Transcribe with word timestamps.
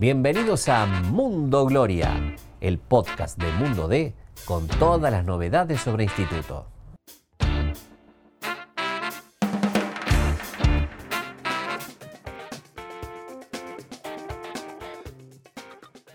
Bienvenidos 0.00 0.68
a 0.68 0.86
Mundo 0.86 1.66
Gloria, 1.66 2.36
el 2.60 2.78
podcast 2.78 3.36
de 3.36 3.50
Mundo 3.54 3.88
D 3.88 4.14
con 4.44 4.68
todas 4.68 5.10
las 5.10 5.24
novedades 5.24 5.80
sobre 5.80 6.04
instituto. 6.04 6.66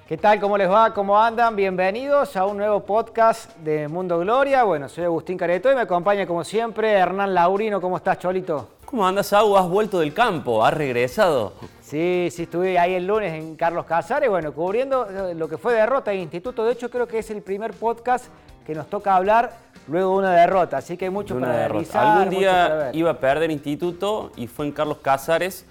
¿Qué 0.07 0.15
tal? 0.17 0.39
¿Cómo 0.39 0.57
les 0.57 0.69
va? 0.71 0.93
¿Cómo 0.93 1.19
andan? 1.19 1.53
Bienvenidos 1.57 2.37
a 2.37 2.45
un 2.45 2.55
nuevo 2.55 2.85
podcast 2.85 3.53
de 3.57 3.89
Mundo 3.89 4.17
Gloria. 4.19 4.63
Bueno, 4.63 4.87
soy 4.87 5.03
Agustín 5.03 5.37
Careto 5.37 5.69
y 5.69 5.75
me 5.75 5.81
acompaña 5.81 6.25
como 6.25 6.45
siempre 6.45 6.93
Hernán 6.93 7.33
Laurino. 7.33 7.81
¿Cómo 7.81 7.97
estás, 7.97 8.17
Cholito? 8.17 8.69
¿Cómo 8.85 9.05
andas, 9.05 9.33
Agu? 9.33 9.57
¿Has 9.57 9.67
vuelto 9.67 9.99
del 9.99 10.13
campo? 10.13 10.63
¿Has 10.63 10.73
regresado? 10.73 11.51
Sí, 11.93 12.29
sí, 12.31 12.43
estuve 12.43 12.79
ahí 12.79 12.95
el 12.95 13.05
lunes 13.05 13.31
en 13.33 13.55
Carlos 13.55 13.85
Casares, 13.85 14.27
bueno, 14.27 14.51
cubriendo 14.51 15.07
eh, 15.29 15.35
lo 15.35 15.47
que 15.47 15.59
fue 15.59 15.75
derrota 15.75 16.09
de 16.09 16.17
Instituto. 16.17 16.65
De 16.65 16.73
hecho, 16.73 16.89
creo 16.89 17.07
que 17.07 17.19
es 17.19 17.29
el 17.29 17.43
primer 17.43 17.71
podcast 17.73 18.25
que 18.65 18.73
nos 18.73 18.89
toca 18.89 19.15
hablar 19.15 19.55
luego 19.87 20.13
de 20.13 20.17
una 20.17 20.33
derrota, 20.33 20.77
así 20.77 20.97
que 20.97 21.05
hay 21.05 21.11
mucho 21.11 21.35
Una 21.35 21.45
para 21.49 21.59
derrota. 21.59 21.73
revisar. 21.79 22.05
Algún 22.07 22.25
para 22.33 22.39
día 22.39 22.89
iba 22.93 23.11
a 23.11 23.19
perder 23.19 23.51
Instituto 23.51 24.31
y 24.35 24.47
fue 24.47 24.65
en 24.65 24.71
Carlos 24.71 24.97
Cázares 25.03 25.67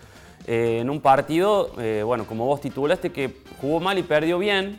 eh, 0.46 0.78
en 0.80 0.90
un 0.90 1.00
partido, 1.00 1.72
eh, 1.80 2.04
bueno, 2.06 2.24
como 2.24 2.46
vos 2.46 2.60
titulaste, 2.60 3.10
que 3.10 3.38
jugó 3.60 3.80
mal 3.80 3.98
y 3.98 4.04
perdió 4.04 4.38
bien, 4.38 4.78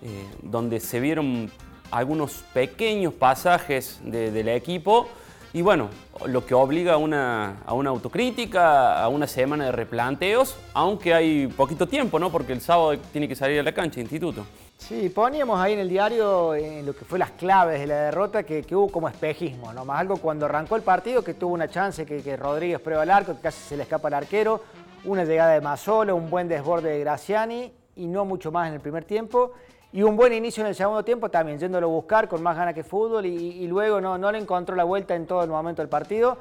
eh, 0.00 0.24
donde 0.42 0.80
se 0.80 0.98
vieron 0.98 1.50
algunos 1.90 2.42
pequeños 2.54 3.12
pasajes 3.12 4.00
de- 4.02 4.30
del 4.30 4.48
equipo 4.48 5.08
y 5.52 5.62
bueno, 5.62 5.88
lo 6.26 6.46
que 6.46 6.54
obliga 6.54 6.94
a 6.94 6.96
una, 6.96 7.62
a 7.66 7.74
una 7.74 7.90
autocrítica, 7.90 9.02
a 9.02 9.08
una 9.08 9.26
semana 9.26 9.64
de 9.66 9.72
replanteos, 9.72 10.56
aunque 10.74 11.12
hay 11.12 11.48
poquito 11.48 11.88
tiempo, 11.88 12.18
¿no? 12.18 12.30
Porque 12.30 12.52
el 12.52 12.60
sábado 12.60 12.96
tiene 13.12 13.26
que 13.26 13.34
salir 13.34 13.58
a 13.58 13.62
la 13.62 13.72
cancha 13.72 14.00
Instituto. 14.00 14.46
Sí, 14.78 15.10
poníamos 15.10 15.60
ahí 15.60 15.74
en 15.74 15.80
el 15.80 15.88
diario 15.88 16.54
lo 16.84 16.94
que 16.94 17.04
fue 17.04 17.18
las 17.18 17.32
claves 17.32 17.80
de 17.80 17.86
la 17.86 17.96
derrota 18.02 18.44
que, 18.44 18.62
que 18.62 18.74
hubo 18.74 18.90
como 18.90 19.08
espejismo, 19.08 19.72
¿no? 19.72 19.84
Más 19.84 20.00
algo 20.00 20.16
cuando 20.16 20.46
arrancó 20.46 20.76
el 20.76 20.82
partido 20.82 21.22
que 21.22 21.34
tuvo 21.34 21.52
una 21.52 21.68
chance 21.68 22.06
que, 22.06 22.22
que 22.22 22.36
Rodríguez 22.36 22.80
prueba 22.80 23.02
el 23.02 23.10
arco, 23.10 23.34
que 23.34 23.40
casi 23.40 23.60
se 23.60 23.76
le 23.76 23.82
escapa 23.82 24.08
al 24.08 24.14
arquero, 24.14 24.62
una 25.04 25.24
llegada 25.24 25.52
de 25.52 25.60
Mazola, 25.60 26.14
un 26.14 26.30
buen 26.30 26.48
desborde 26.48 26.90
de 26.90 27.00
Graciani 27.00 27.72
y 27.96 28.06
no 28.06 28.24
mucho 28.24 28.50
más 28.52 28.68
en 28.68 28.74
el 28.74 28.80
primer 28.80 29.04
tiempo. 29.04 29.52
Y 29.92 30.02
un 30.02 30.16
buen 30.16 30.32
inicio 30.32 30.62
en 30.62 30.68
el 30.68 30.74
segundo 30.74 31.04
tiempo 31.04 31.28
también, 31.28 31.58
yéndolo 31.58 31.88
a 31.88 31.90
buscar 31.90 32.28
con 32.28 32.42
más 32.42 32.56
ganas 32.56 32.74
que 32.74 32.84
fútbol 32.84 33.26
y, 33.26 33.66
luego 33.66 34.00
no, 34.00 34.18
no 34.18 34.30
le 34.30 34.38
encontró 34.38 34.76
la 34.76 34.84
vuelta 34.84 35.16
en 35.16 35.26
todo 35.26 35.42
el 35.42 35.50
momento 35.50 35.82
del 35.82 35.88
partido. 35.88 36.38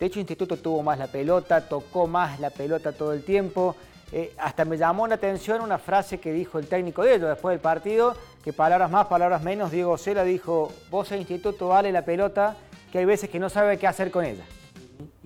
De 0.00 0.06
hecho, 0.06 0.18
Instituto 0.18 0.56
tuvo 0.56 0.82
más 0.82 0.98
la 0.98 1.06
pelota, 1.06 1.68
tocó 1.68 2.06
más 2.06 2.40
la 2.40 2.50
pelota 2.50 2.92
todo 2.92 3.12
el 3.12 3.24
tiempo. 3.24 3.76
Eh, 4.10 4.32
hasta 4.38 4.64
me 4.64 4.76
llamó 4.76 5.06
la 5.06 5.16
atención 5.16 5.60
una 5.60 5.78
frase 5.78 6.18
que 6.18 6.32
dijo 6.32 6.58
el 6.58 6.66
técnico 6.66 7.02
de 7.02 7.16
ellos 7.16 7.28
después 7.28 7.52
del 7.52 7.60
partido, 7.60 8.16
que 8.42 8.52
palabras 8.52 8.90
más, 8.90 9.06
palabras 9.06 9.42
menos, 9.42 9.70
Diego 9.70 9.98
Cela 9.98 10.24
dijo, 10.24 10.72
vos 10.90 11.12
el 11.12 11.20
Instituto 11.20 11.68
vale 11.68 11.92
la 11.92 12.04
pelota, 12.04 12.56
que 12.90 12.98
hay 12.98 13.04
veces 13.04 13.28
que 13.28 13.38
no 13.38 13.50
sabe 13.50 13.78
qué 13.78 13.86
hacer 13.86 14.10
con 14.10 14.24
ella. 14.24 14.44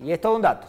Y 0.02 0.10
es 0.10 0.20
todo 0.20 0.36
un 0.36 0.42
dato. 0.42 0.66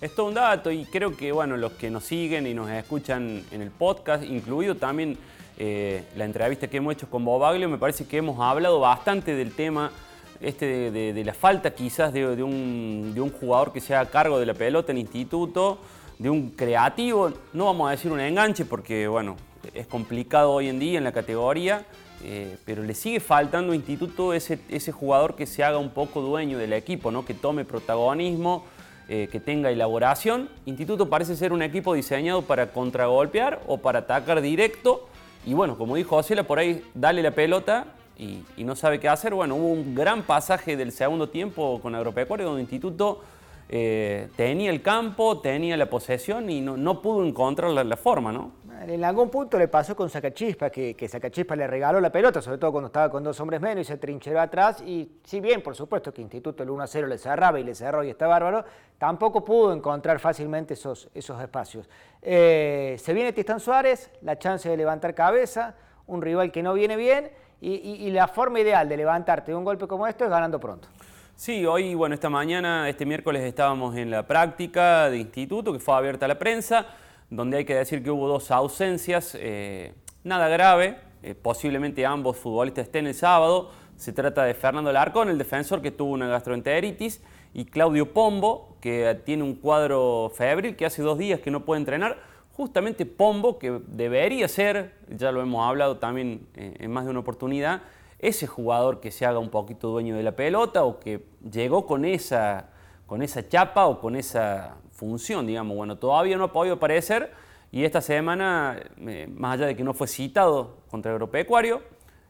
Es 0.00 0.14
todo 0.14 0.26
un 0.26 0.34
dato 0.34 0.70
y 0.70 0.86
creo 0.86 1.14
que 1.14 1.30
bueno, 1.30 1.58
los 1.58 1.72
que 1.72 1.90
nos 1.90 2.04
siguen 2.04 2.46
y 2.46 2.54
nos 2.54 2.70
escuchan 2.70 3.44
en 3.50 3.60
el 3.60 3.70
podcast, 3.70 4.24
incluido 4.24 4.74
también 4.76 5.18
eh, 5.62 6.04
la 6.16 6.24
entrevista 6.24 6.68
que 6.68 6.78
hemos 6.78 6.94
hecho 6.94 7.10
con 7.10 7.22
Bobaglio, 7.22 7.68
me 7.68 7.76
parece 7.76 8.06
que 8.06 8.16
hemos 8.16 8.40
hablado 8.40 8.80
bastante 8.80 9.34
del 9.34 9.52
tema 9.52 9.92
este 10.40 10.90
de, 10.90 11.22
la 11.22 11.34
falta 11.34 11.74
quizás 11.74 12.14
de, 12.14 12.42
un, 12.42 13.12
de 13.14 13.20
un 13.20 13.30
jugador 13.30 13.70
que 13.70 13.82
se 13.82 13.94
haga 13.94 14.10
cargo 14.10 14.38
de 14.40 14.46
la 14.46 14.54
pelota 14.54 14.90
en 14.90 14.96
instituto, 14.96 15.76
de 16.18 16.30
un 16.30 16.52
creativo, 16.52 17.30
no 17.52 17.66
vamos 17.66 17.88
a 17.88 17.90
decir 17.90 18.10
un 18.10 18.20
enganche 18.20 18.64
porque 18.64 19.06
bueno, 19.06 19.36
es 19.74 19.86
complicado 19.86 20.50
hoy 20.50 20.70
en 20.70 20.78
día 20.78 20.96
en 20.96 21.04
la 21.04 21.12
categoría, 21.12 21.84
eh, 22.24 22.56
pero 22.64 22.82
le 22.82 22.94
sigue 22.94 23.20
faltando 23.20 23.74
a 23.74 23.76
Instituto 23.76 24.32
ese, 24.32 24.60
ese 24.70 24.92
jugador 24.92 25.36
que 25.36 25.44
se 25.44 25.62
haga 25.62 25.76
un 25.76 25.90
poco 25.90 26.22
dueño 26.22 26.56
del 26.56 26.72
equipo, 26.72 27.10
¿no? 27.10 27.26
que 27.26 27.34
tome 27.34 27.66
protagonismo, 27.66 28.64
eh, 29.10 29.28
que 29.30 29.40
tenga 29.40 29.70
elaboración. 29.70 30.48
Instituto 30.64 31.10
parece 31.10 31.36
ser 31.36 31.52
un 31.52 31.60
equipo 31.60 31.92
diseñado 31.92 32.40
para 32.40 32.72
contragolpear 32.72 33.60
o 33.66 33.76
para 33.76 33.98
atacar 33.98 34.40
directo. 34.40 35.09
Y 35.46 35.54
bueno, 35.54 35.76
como 35.78 35.96
dijo 35.96 36.16
Ocela, 36.16 36.44
por 36.44 36.58
ahí 36.58 36.84
dale 36.94 37.22
la 37.22 37.30
pelota 37.30 37.86
y, 38.18 38.42
no 38.58 38.76
sabe 38.76 39.00
qué 39.00 39.08
hacer. 39.08 39.34
Bueno, 39.34 39.56
hubo 39.56 39.68
un 39.68 39.94
gran 39.94 40.22
pasaje 40.22 40.76
del 40.76 40.92
segundo 40.92 41.28
tiempo 41.28 41.80
con 41.80 41.94
Agropecuario 41.94 42.46
donde 42.46 42.62
Instituto 42.62 43.22
eh, 43.68 44.28
tenía 44.36 44.70
el 44.70 44.82
campo, 44.82 45.38
tenía 45.38 45.76
la 45.76 45.88
posesión 45.88 46.50
y 46.50 46.60
no, 46.60 46.76
no 46.76 47.00
pudo 47.00 47.24
encontrar 47.24 47.70
la 47.70 47.96
forma, 47.96 48.32
¿no? 48.32 48.52
En 48.82 49.04
algún 49.04 49.28
punto 49.28 49.58
le 49.58 49.68
pasó 49.68 49.94
con 49.94 50.08
Sacachispa, 50.08 50.70
que, 50.70 50.94
que 50.96 51.06
Sacachispa 51.06 51.54
le 51.54 51.66
regaló 51.66 52.00
la 52.00 52.10
pelota, 52.10 52.40
sobre 52.40 52.56
todo 52.56 52.72
cuando 52.72 52.86
estaba 52.86 53.10
con 53.10 53.22
dos 53.22 53.38
hombres 53.38 53.60
menos 53.60 53.82
y 53.82 53.84
se 53.84 53.98
trincheró 53.98 54.40
atrás. 54.40 54.80
Y 54.80 55.18
si 55.22 55.38
bien, 55.40 55.62
por 55.62 55.76
supuesto, 55.76 56.14
que 56.14 56.22
Instituto 56.22 56.62
el 56.62 56.70
1 56.70 56.84
a 56.84 56.86
0 56.86 57.06
le 57.06 57.18
cerraba 57.18 57.60
y 57.60 57.64
le 57.64 57.74
cerró 57.74 58.02
y 58.02 58.08
está 58.08 58.26
bárbaro, 58.26 58.64
tampoco 58.96 59.44
pudo 59.44 59.74
encontrar 59.74 60.18
fácilmente 60.18 60.72
esos, 60.74 61.10
esos 61.12 61.38
espacios. 61.42 61.90
Eh, 62.22 62.96
se 62.98 63.12
viene 63.12 63.34
Tristan 63.34 63.60
Suárez, 63.60 64.10
la 64.22 64.38
chance 64.38 64.66
de 64.66 64.78
levantar 64.78 65.14
cabeza, 65.14 65.74
un 66.06 66.22
rival 66.22 66.50
que 66.50 66.62
no 66.62 66.72
viene 66.72 66.96
bien 66.96 67.30
y, 67.60 67.74
y- 67.74 68.10
la 68.10 68.28
forma 68.28 68.60
ideal 68.60 68.88
de 68.88 68.96
levantarte 68.96 69.52
de 69.52 69.56
un 69.58 69.64
golpe 69.64 69.86
como 69.86 70.06
esto 70.06 70.24
es 70.24 70.30
ganando 70.30 70.58
pronto. 70.58 70.88
Sí, 71.36 71.66
hoy, 71.66 71.94
bueno, 71.94 72.14
esta 72.14 72.30
mañana, 72.30 72.88
este 72.88 73.04
miércoles 73.04 73.42
estábamos 73.42 73.94
en 73.96 74.10
la 74.10 74.26
práctica 74.26 75.10
de 75.10 75.18
instituto 75.18 75.70
que 75.70 75.78
fue 75.78 75.94
abierta 75.94 76.24
a 76.24 76.28
la 76.28 76.38
prensa, 76.38 76.86
donde 77.30 77.58
hay 77.58 77.64
que 77.64 77.74
decir 77.74 78.02
que 78.02 78.10
hubo 78.10 78.28
dos 78.28 78.50
ausencias, 78.50 79.36
eh, 79.38 79.94
nada 80.24 80.48
grave, 80.48 80.98
eh, 81.22 81.34
posiblemente 81.34 82.04
ambos 82.04 82.36
futbolistas 82.36 82.86
estén 82.86 83.06
el 83.06 83.14
sábado. 83.14 83.70
Se 83.96 84.12
trata 84.12 84.44
de 84.44 84.54
Fernando 84.54 84.92
Larcón, 84.92 85.28
el 85.28 85.38
defensor 85.38 85.80
que 85.80 85.90
tuvo 85.90 86.12
una 86.12 86.26
gastroenteritis, 86.26 87.22
y 87.52 87.64
Claudio 87.64 88.12
Pombo, 88.12 88.76
que 88.80 89.20
tiene 89.24 89.42
un 89.42 89.54
cuadro 89.54 90.30
febril, 90.34 90.76
que 90.76 90.86
hace 90.86 91.02
dos 91.02 91.18
días 91.18 91.40
que 91.40 91.50
no 91.50 91.64
puede 91.64 91.80
entrenar. 91.80 92.18
Justamente 92.52 93.06
Pombo, 93.06 93.58
que 93.58 93.80
debería 93.86 94.48
ser, 94.48 94.94
ya 95.08 95.32
lo 95.32 95.40
hemos 95.40 95.66
hablado 95.66 95.98
también 95.98 96.46
eh, 96.54 96.74
en 96.78 96.90
más 96.90 97.04
de 97.04 97.10
una 97.10 97.20
oportunidad, 97.20 97.82
ese 98.18 98.46
jugador 98.46 99.00
que 99.00 99.10
se 99.10 99.24
haga 99.24 99.38
un 99.38 99.50
poquito 99.50 99.88
dueño 99.88 100.16
de 100.16 100.22
la 100.22 100.32
pelota 100.32 100.84
o 100.84 101.00
que 101.00 101.24
llegó 101.50 101.86
con 101.86 102.04
esa, 102.04 102.68
con 103.10 103.22
esa 103.22 103.48
chapa 103.48 103.86
o 103.86 103.98
con 103.98 104.14
esa 104.14 104.76
función, 104.92 105.44
digamos. 105.44 105.76
Bueno, 105.76 105.98
todavía 105.98 106.36
no 106.36 106.44
ha 106.44 106.52
podido 106.52 106.76
aparecer 106.76 107.32
y 107.72 107.82
esta 107.82 108.00
semana, 108.00 108.78
eh, 109.00 109.28
más 109.28 109.54
allá 109.54 109.66
de 109.66 109.74
que 109.74 109.82
no 109.82 109.94
fue 109.94 110.06
citado 110.06 110.76
contra 110.88 111.10
el 111.10 111.16
Agropecuario, 111.16 111.82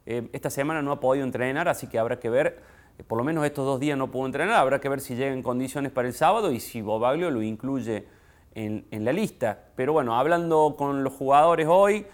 eh, 0.06 0.30
esta 0.32 0.48
semana 0.48 0.80
no 0.80 0.90
ha 0.92 0.98
podido 0.98 1.26
entrenar, 1.26 1.69
así 1.69 1.86
que 1.86 1.98
habrá 1.98 2.19
que 2.19 2.30
ver, 2.30 2.62
eh, 2.98 3.02
por 3.06 3.19
lo 3.19 3.24
menos 3.24 3.44
estos 3.44 3.66
dos 3.66 3.78
días 3.78 3.98
no 3.98 4.10
pudo 4.10 4.24
entrenar, 4.24 4.54
habrá 4.54 4.80
que 4.80 4.88
ver 4.88 5.02
si 5.02 5.16
llega 5.16 5.34
en 5.34 5.42
condiciones 5.42 5.92
para 5.92 6.08
el 6.08 6.14
sábado 6.14 6.50
y 6.50 6.60
si 6.60 6.80
Bobaglio 6.80 7.30
lo 7.30 7.42
incluye 7.42 8.06
en, 8.54 8.86
la 8.90 9.12
lista. 9.12 9.58
Pero 9.76 9.92
bueno, 9.92 10.19
hablando 10.19 10.76
con 10.78 11.04
los 11.04 11.12
jugadores 11.12 11.66
hoy, 11.69 12.06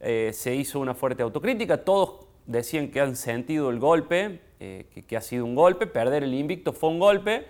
se 0.00 0.54
hizo 0.54 0.80
una 0.80 0.94
fuerte 0.94 1.22
autocrítica, 1.22 1.84
todos 1.84 2.26
decían 2.46 2.90
que 2.90 3.02
han 3.02 3.16
sentido 3.16 3.68
el 3.68 3.78
golpe, 3.78 4.40
que, 4.58 5.04
que 5.06 5.14
ha 5.14 5.20
sido 5.20 5.44
un 5.44 5.54
golpe, 5.54 5.86
perder 5.86 6.22
el 6.24 6.32
invicto 6.32 6.72
fue 6.72 6.88
un 6.88 6.98
golpe, 6.98 7.46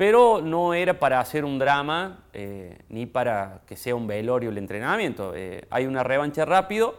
pero 0.00 0.40
no 0.40 0.72
era 0.72 0.98
para 0.98 1.20
hacer 1.20 1.44
un 1.44 1.58
drama 1.58 2.24
eh, 2.32 2.78
ni 2.88 3.04
para 3.04 3.60
que 3.66 3.76
sea 3.76 3.94
un 3.94 4.06
velorio 4.06 4.48
el 4.48 4.56
entrenamiento. 4.56 5.34
Eh, 5.36 5.66
hay 5.68 5.84
una 5.84 6.02
revancha 6.02 6.46
rápido 6.46 6.94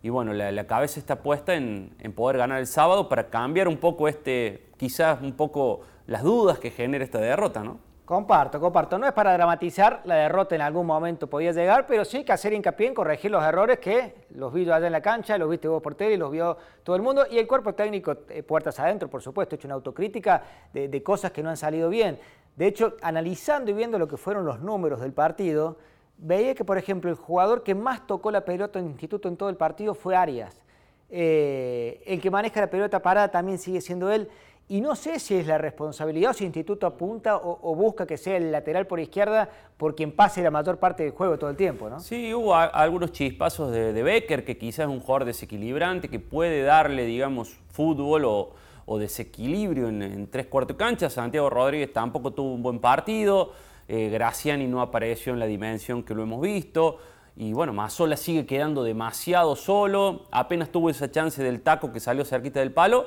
y 0.00 0.10
bueno, 0.10 0.32
la, 0.32 0.52
la 0.52 0.64
cabeza 0.68 1.00
está 1.00 1.24
puesta 1.24 1.56
en, 1.56 1.90
en 1.98 2.12
poder 2.12 2.38
ganar 2.38 2.60
el 2.60 2.68
sábado 2.68 3.08
para 3.08 3.30
cambiar 3.30 3.66
un 3.66 3.78
poco 3.78 4.06
este, 4.06 4.68
quizás 4.76 5.20
un 5.22 5.32
poco 5.32 5.80
las 6.06 6.22
dudas 6.22 6.60
que 6.60 6.70
genera 6.70 7.02
esta 7.02 7.18
derrota, 7.18 7.64
¿no? 7.64 7.80
Comparto, 8.06 8.60
comparto. 8.60 9.00
No 9.00 9.06
es 9.08 9.12
para 9.12 9.32
dramatizar, 9.32 10.02
la 10.04 10.14
derrota 10.14 10.54
en 10.54 10.60
algún 10.60 10.86
momento 10.86 11.26
podía 11.26 11.50
llegar, 11.50 11.88
pero 11.88 12.04
sí 12.04 12.22
que 12.22 12.30
hacer 12.30 12.52
hincapié 12.52 12.86
en 12.86 12.94
corregir 12.94 13.32
los 13.32 13.42
errores 13.42 13.80
que 13.80 14.14
los 14.36 14.52
vi 14.54 14.64
yo 14.64 14.72
allá 14.72 14.86
en 14.86 14.92
la 14.92 15.00
cancha, 15.00 15.36
los 15.36 15.50
viste 15.50 15.66
vos 15.66 15.82
por 15.82 15.96
tele, 15.96 16.16
los 16.16 16.30
vio 16.30 16.56
todo 16.84 16.94
el 16.94 17.02
mundo 17.02 17.26
y 17.28 17.38
el 17.38 17.48
cuerpo 17.48 17.74
técnico, 17.74 18.16
eh, 18.28 18.44
puertas 18.44 18.78
adentro, 18.78 19.10
por 19.10 19.22
supuesto, 19.22 19.56
hecho 19.56 19.66
una 19.66 19.74
autocrítica 19.74 20.40
de, 20.72 20.86
de 20.86 21.02
cosas 21.02 21.32
que 21.32 21.42
no 21.42 21.50
han 21.50 21.56
salido 21.56 21.88
bien. 21.88 22.16
De 22.56 22.66
hecho, 22.66 22.96
analizando 23.02 23.70
y 23.70 23.74
viendo 23.74 23.98
lo 23.98 24.08
que 24.08 24.16
fueron 24.16 24.46
los 24.46 24.60
números 24.60 25.00
del 25.00 25.12
partido, 25.12 25.76
veía 26.18 26.54
que, 26.54 26.64
por 26.64 26.78
ejemplo, 26.78 27.10
el 27.10 27.16
jugador 27.16 27.62
que 27.62 27.74
más 27.74 28.06
tocó 28.06 28.30
la 28.30 28.44
pelota 28.44 28.78
en 28.78 28.86
instituto 28.86 29.28
en 29.28 29.36
todo 29.36 29.50
el 29.50 29.56
partido 29.56 29.94
fue 29.94 30.16
Arias. 30.16 30.62
Eh, 31.10 32.02
el 32.06 32.20
que 32.20 32.30
maneja 32.30 32.60
la 32.60 32.70
pelota 32.70 33.00
parada 33.00 33.30
también 33.30 33.58
sigue 33.58 33.80
siendo 33.80 34.10
él. 34.10 34.28
Y 34.68 34.80
no 34.80 34.96
sé 34.96 35.20
si 35.20 35.36
es 35.36 35.46
la 35.46 35.58
responsabilidad 35.58 36.32
o 36.32 36.34
si 36.34 36.44
Instituto 36.44 36.88
apunta 36.88 37.36
o, 37.36 37.74
busca 37.76 38.04
que 38.04 38.16
sea 38.16 38.36
el 38.36 38.50
lateral 38.50 38.88
por 38.88 38.98
izquierda 38.98 39.48
por 39.76 39.94
quien 39.94 40.10
pase 40.10 40.42
la 40.42 40.50
mayor 40.50 40.78
parte 40.78 41.04
del 41.04 41.12
juego 41.12 41.38
todo 41.38 41.50
el 41.50 41.56
tiempo, 41.56 41.88
¿no? 41.88 42.00
Sí, 42.00 42.34
hubo 42.34 42.52
algunos 42.52 43.12
chispazos 43.12 43.70
de, 43.70 43.92
de 43.92 44.02
Becker, 44.02 44.44
que 44.44 44.58
quizás 44.58 44.86
es 44.86 44.90
un 44.90 44.98
jugador 44.98 45.24
desequilibrante, 45.24 46.08
que 46.08 46.18
puede 46.18 46.62
darle, 46.62 47.04
digamos, 47.04 47.56
fútbol 47.70 48.24
o, 48.24 48.54
o 48.86 48.98
desequilibrio 48.98 49.88
en, 49.88 50.28
tres 50.30 50.46
cuartos 50.46 50.76
de 50.76 50.78
cancha. 50.78 51.10
Santiago 51.10 51.50
Rodríguez 51.50 51.92
tampoco 51.92 52.32
tuvo 52.32 52.54
un 52.54 52.62
buen 52.62 52.78
partido. 52.78 53.52
eh, 53.88 54.08
Graciani 54.08 54.66
no 54.66 54.80
apareció 54.80 55.32
en 55.32 55.38
la 55.38 55.46
dimensión 55.46 56.02
que 56.02 56.14
lo 56.14 56.22
hemos 56.22 56.40
visto. 56.40 56.98
Y 57.36 57.52
bueno, 57.52 57.72
Mazola 57.72 58.16
sigue 58.16 58.46
quedando 58.46 58.82
demasiado 58.82 59.56
solo, 59.56 60.22
apenas 60.30 60.70
tuvo 60.70 60.88
esa 60.88 61.10
chance 61.10 61.42
del 61.42 61.60
taco 61.60 61.92
que 61.92 62.00
salió 62.00 62.24
cerquita 62.24 62.60
del 62.60 62.72
palo, 62.72 63.04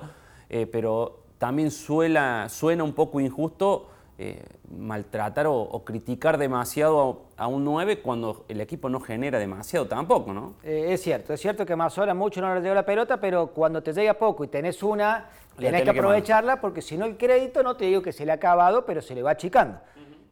eh, 0.50 0.68
pero 0.68 1.24
también 1.40 1.72
suena 1.72 2.48
un 2.84 2.94
poco 2.94 3.20
injusto 3.20 3.88
eh, 4.22 4.44
maltratar 4.70 5.48
o, 5.48 5.82
criticar 5.86 6.38
demasiado 6.38 7.28
a, 7.38 7.48
un 7.48 7.64
9 7.64 8.02
cuando 8.02 8.44
el 8.50 8.60
equipo 8.60 8.90
no 8.90 9.00
genera 9.00 9.40
demasiado 9.40 9.88
tampoco, 9.88 10.34
¿no? 10.34 10.56
Eh, 10.62 10.88
es 10.90 11.02
cierto, 11.02 11.32
es 11.32 11.40
cierto 11.40 11.66
que 11.66 11.74
Mazola 11.74 12.14
mucho 12.14 12.42
no 12.42 12.54
le 12.54 12.60
llegó 12.60 12.76
la 12.76 12.86
pelota, 12.86 13.22
pero 13.22 13.48
cuando 13.48 13.82
te 13.82 13.94
llega 13.94 14.16
poco 14.16 14.44
y 14.44 14.50
tenés 14.50 14.84
una, 14.84 15.30
tenés 15.58 15.84
que 15.84 15.92
aprovecharla 15.92 16.60
porque 16.60 16.82
si 16.82 16.98
no 16.98 17.06
el 17.06 17.16
crédito, 17.16 17.64
no 17.64 17.78
te 17.78 17.86
digo 17.86 18.02
que 18.02 18.12
se 18.12 18.26
le 18.26 18.34
ha 18.34 18.36
acabado, 18.36 18.86
pero 18.86 19.02
se 19.02 19.16
le 19.16 19.24
va 19.24 19.32
achicando. 19.32 19.80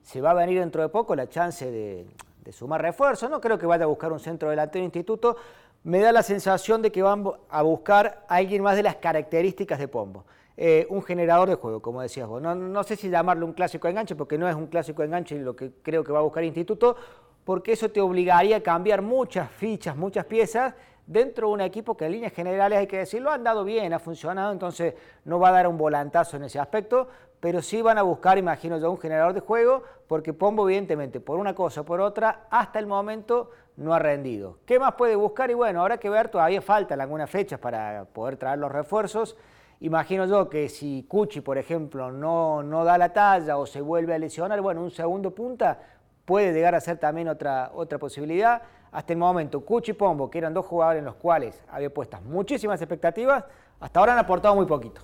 Se 0.04 0.20
va 0.20 0.32
a 0.32 0.34
venir 0.34 0.60
dentro 0.60 0.82
de 0.82 0.90
poco 0.90 1.16
la 1.16 1.30
chance 1.30 1.72
de, 1.72 2.08
sumar 2.52 2.82
refuerzo, 2.82 3.30
no 3.30 3.40
creo 3.40 3.58
que 3.58 3.66
vaya 3.66 3.86
a 3.86 3.88
buscar 3.88 4.12
un 4.12 4.20
centro 4.20 4.50
delantero 4.50 4.84
instituto, 4.84 5.38
me 5.86 6.00
da 6.00 6.12
la 6.12 6.24
sensación 6.24 6.82
de 6.82 6.92
que 6.92 7.04
van 7.04 7.24
a 7.50 7.62
buscar 7.62 8.26
a 8.28 8.36
alguien 8.36 8.64
más 8.64 8.76
de 8.76 8.84
las 8.84 8.98
características 8.98 9.80
de 9.80 9.88
Pombo. 9.88 10.26
Eh, 10.60 10.88
un 10.90 11.04
generador 11.04 11.48
de 11.48 11.56
juego, 11.56 11.84
como 11.84 12.02
decías 12.02 12.28
vos. 12.28 12.42
No, 12.42 12.84
sé 12.84 12.96
si 12.96 13.12
llamarlo 13.12 13.46
un 13.46 13.54
clásico 13.54 13.88
enganche, 13.88 14.16
porque 14.16 14.40
no 14.40 14.50
es 14.50 14.56
un 14.56 14.66
clásico 14.66 15.04
enganche 15.04 15.38
lo 15.38 15.56
que 15.56 15.72
creo 15.84 16.04
que 16.04 16.12
va 16.12 16.18
a 16.18 16.24
buscar 16.24 16.42
el 16.42 16.48
Instituto, 16.48 16.96
porque 17.44 17.74
eso 17.74 17.92
te 17.92 18.02
obligaría 18.02 18.58
a 18.58 18.62
cambiar 18.62 19.04
muchas 19.04 19.52
fichas, 19.52 19.96
muchas 19.96 20.26
piezas 20.26 20.74
dentro 21.06 21.48
de 21.48 21.54
un 21.54 21.62
equipo 21.62 21.96
que 21.96 22.06
en 22.06 22.14
líneas 22.14 22.34
generales 22.34 22.80
hay 22.80 22.88
que 22.88 22.98
decirlo, 22.98 23.30
ha 23.30 23.36
andado 23.36 23.64
bien, 23.64 23.94
ha 23.94 24.00
funcionado, 24.00 24.52
entonces 24.52 24.96
no 25.26 25.40
va 25.40 25.50
a 25.50 25.52
dar 25.52 25.68
un 25.68 25.78
volantazo 25.78 26.38
en 26.38 26.44
ese 26.44 26.60
aspecto, 26.60 27.08
pero 27.40 27.62
sí 27.62 27.84
van 27.84 28.00
a 28.00 28.02
buscar, 28.02 28.40
imagino 28.40 28.80
yo, 28.80 28.90
un 28.90 28.98
generador 28.98 29.34
de 29.34 29.42
juego, 29.42 29.84
porque 30.08 30.34
Pombo 30.34 30.68
evidentemente 30.68 31.20
por 31.20 31.38
una 31.38 31.54
cosa 31.54 31.82
o 31.82 31.86
por 31.86 32.02
otra, 32.02 32.48
hasta 32.50 32.80
el 32.80 32.88
momento 32.88 33.52
no 33.78 33.94
ha 33.94 34.00
rendido. 34.00 34.58
¿Qué 34.66 34.80
más 34.80 34.96
puede 34.96 35.16
buscar? 35.16 35.52
Y 35.52 35.54
bueno, 35.54 35.82
habrá 35.82 36.00
que 36.00 36.10
ver, 36.10 36.30
todavía 36.30 36.64
faltan 36.64 37.00
algunas 37.00 37.30
fechas 37.30 37.60
para 37.60 38.06
poder 38.06 38.38
traer 38.38 38.58
los 38.58 38.72
refuerzos. 38.72 39.38
Imagino 39.80 40.26
yo 40.26 40.50
que 40.50 40.70
si 40.70 41.06
Cuchi, 41.08 41.42
por 41.42 41.58
ejemplo, 41.58 42.12
no, 42.12 42.64
no 42.64 42.84
da 42.84 42.98
la 42.98 43.14
talla 43.14 43.58
o 43.58 43.66
se 43.68 43.80
vuelve 43.80 44.16
a 44.16 44.18
lesionar, 44.18 44.60
bueno, 44.62 44.82
un 44.82 44.90
segundo 44.90 45.32
punta 45.36 45.80
puede 46.26 46.52
llegar 46.52 46.74
a 46.74 46.80
ser 46.80 46.98
también 46.98 47.28
otra, 47.28 47.72
otra 47.74 48.00
posibilidad. 48.00 48.62
Hasta 48.92 49.14
el 49.14 49.20
momento, 49.20 49.62
Cuchi 49.62 49.92
y 49.92 49.94
Pombo, 49.94 50.30
que 50.30 50.40
eran 50.40 50.54
dos 50.54 50.66
jugadores 50.66 51.00
en 51.00 51.06
los 51.06 51.16
cuales 51.16 51.62
había 51.70 51.94
puestas 51.94 52.24
muchísimas 52.24 52.82
expectativas, 52.82 53.44
hasta 53.80 54.00
ahora 54.00 54.14
han 54.14 54.20
aportado 54.20 54.56
muy 54.56 54.66
poquito. 54.66 55.02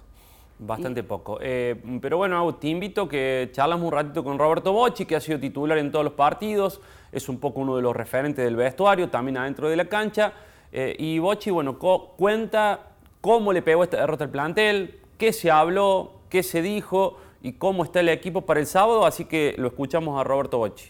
Bastante 0.57 1.03
poco. 1.03 1.37
Eh, 1.41 1.75
pero 2.01 2.17
bueno, 2.17 2.55
te 2.55 2.67
invito 2.67 3.03
a 3.03 3.09
que 3.09 3.49
charlamos 3.51 3.85
un 3.85 3.91
ratito 3.91 4.23
con 4.23 4.39
Roberto 4.39 4.71
Bocci, 4.71 5.05
que 5.05 5.15
ha 5.15 5.21
sido 5.21 5.39
titular 5.39 5.77
en 5.77 5.91
todos 5.91 6.05
los 6.05 6.13
partidos, 6.13 6.81
es 7.11 7.29
un 7.29 7.39
poco 7.39 7.61
uno 7.61 7.75
de 7.75 7.81
los 7.81 7.95
referentes 7.95 8.43
del 8.43 8.55
vestuario, 8.55 9.09
también 9.09 9.37
adentro 9.37 9.69
de 9.69 9.75
la 9.75 9.85
cancha. 9.85 10.33
Eh, 10.71 10.95
y 10.97 11.19
Bocci, 11.19 11.51
bueno, 11.51 11.77
cuenta 11.77 12.92
cómo 13.23 13.53
le 13.53 13.61
pegó 13.61 13.85
esta 13.85 14.01
derrota 14.01 14.25
al 14.25 14.31
plantel, 14.31 14.99
qué 15.17 15.31
se 15.31 15.49
habló, 15.49 16.11
qué 16.27 16.43
se 16.43 16.61
dijo 16.61 17.17
y 17.41 17.53
cómo 17.53 17.85
está 17.85 18.01
el 18.01 18.09
equipo 18.09 18.41
para 18.41 18.59
el 18.59 18.67
sábado, 18.67 19.05
así 19.05 19.23
que 19.23 19.55
lo 19.57 19.69
escuchamos 19.69 20.19
a 20.19 20.25
Roberto 20.25 20.57
Bocci. 20.57 20.89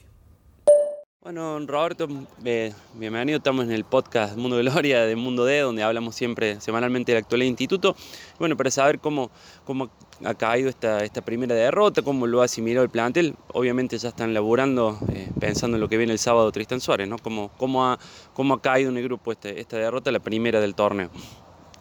Bueno, 1.21 1.59
Roberto, 1.59 2.07
eh, 2.43 2.73
bienvenido. 2.95 3.37
Estamos 3.37 3.65
en 3.65 3.71
el 3.71 3.85
podcast 3.85 4.35
Mundo 4.35 4.57
Gloria 4.57 5.05
de 5.05 5.15
Mundo 5.15 5.45
D, 5.45 5.59
donde 5.59 5.83
hablamos 5.83 6.15
siempre 6.15 6.59
semanalmente 6.59 7.11
del 7.11 7.21
actual 7.21 7.43
instituto. 7.43 7.95
Bueno, 8.39 8.57
para 8.57 8.71
saber 8.71 8.97
cómo, 8.97 9.29
cómo 9.63 9.91
ha 10.25 10.33
caído 10.33 10.69
esta, 10.69 11.03
esta 11.03 11.21
primera 11.21 11.53
derrota, 11.53 12.01
cómo 12.01 12.25
lo 12.25 12.41
ha 12.41 12.45
asimilado 12.45 12.83
el 12.83 12.89
plantel. 12.89 13.35
Obviamente 13.53 13.95
ya 13.99 14.09
están 14.09 14.33
laburando, 14.33 14.97
eh, 15.13 15.29
pensando 15.39 15.77
en 15.77 15.81
lo 15.81 15.87
que 15.87 15.97
viene 15.97 16.13
el 16.13 16.19
sábado 16.19 16.51
Tristan 16.51 16.81
Suárez, 16.81 17.07
¿no? 17.07 17.19
Cómo, 17.19 17.51
cómo, 17.59 17.85
ha, 17.85 17.99
cómo 18.33 18.55
ha 18.55 18.61
caído 18.61 18.89
en 18.89 18.97
el 18.97 19.03
grupo 19.03 19.31
este, 19.31 19.61
esta 19.61 19.77
derrota, 19.77 20.11
la 20.11 20.19
primera 20.19 20.59
del 20.59 20.73
torneo. 20.73 21.11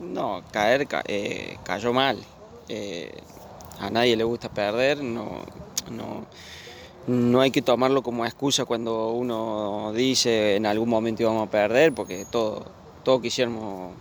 No, 0.02 0.42
caer 0.50 0.88
eh, 1.06 1.56
cayó 1.64 1.92
mal. 1.92 2.18
Eh, 2.68 3.12
a 3.78 3.88
nadie 3.90 4.16
le 4.16 4.24
gusta 4.24 4.48
perder, 4.48 5.02
no, 5.02 5.42
no, 5.90 6.26
no 7.06 7.40
hay 7.40 7.50
que 7.50 7.62
tomarlo 7.62 8.02
como 8.02 8.26
excusa 8.26 8.64
cuando 8.64 9.10
uno 9.10 9.92
dice 9.94 10.56
en 10.56 10.66
algún 10.66 10.88
momento 10.88 11.22
íbamos 11.22 11.48
a 11.48 11.50
perder, 11.50 11.92
porque 11.92 12.24
todos 12.30 12.64
todo 13.04 13.20
quisiéramos 13.20 13.94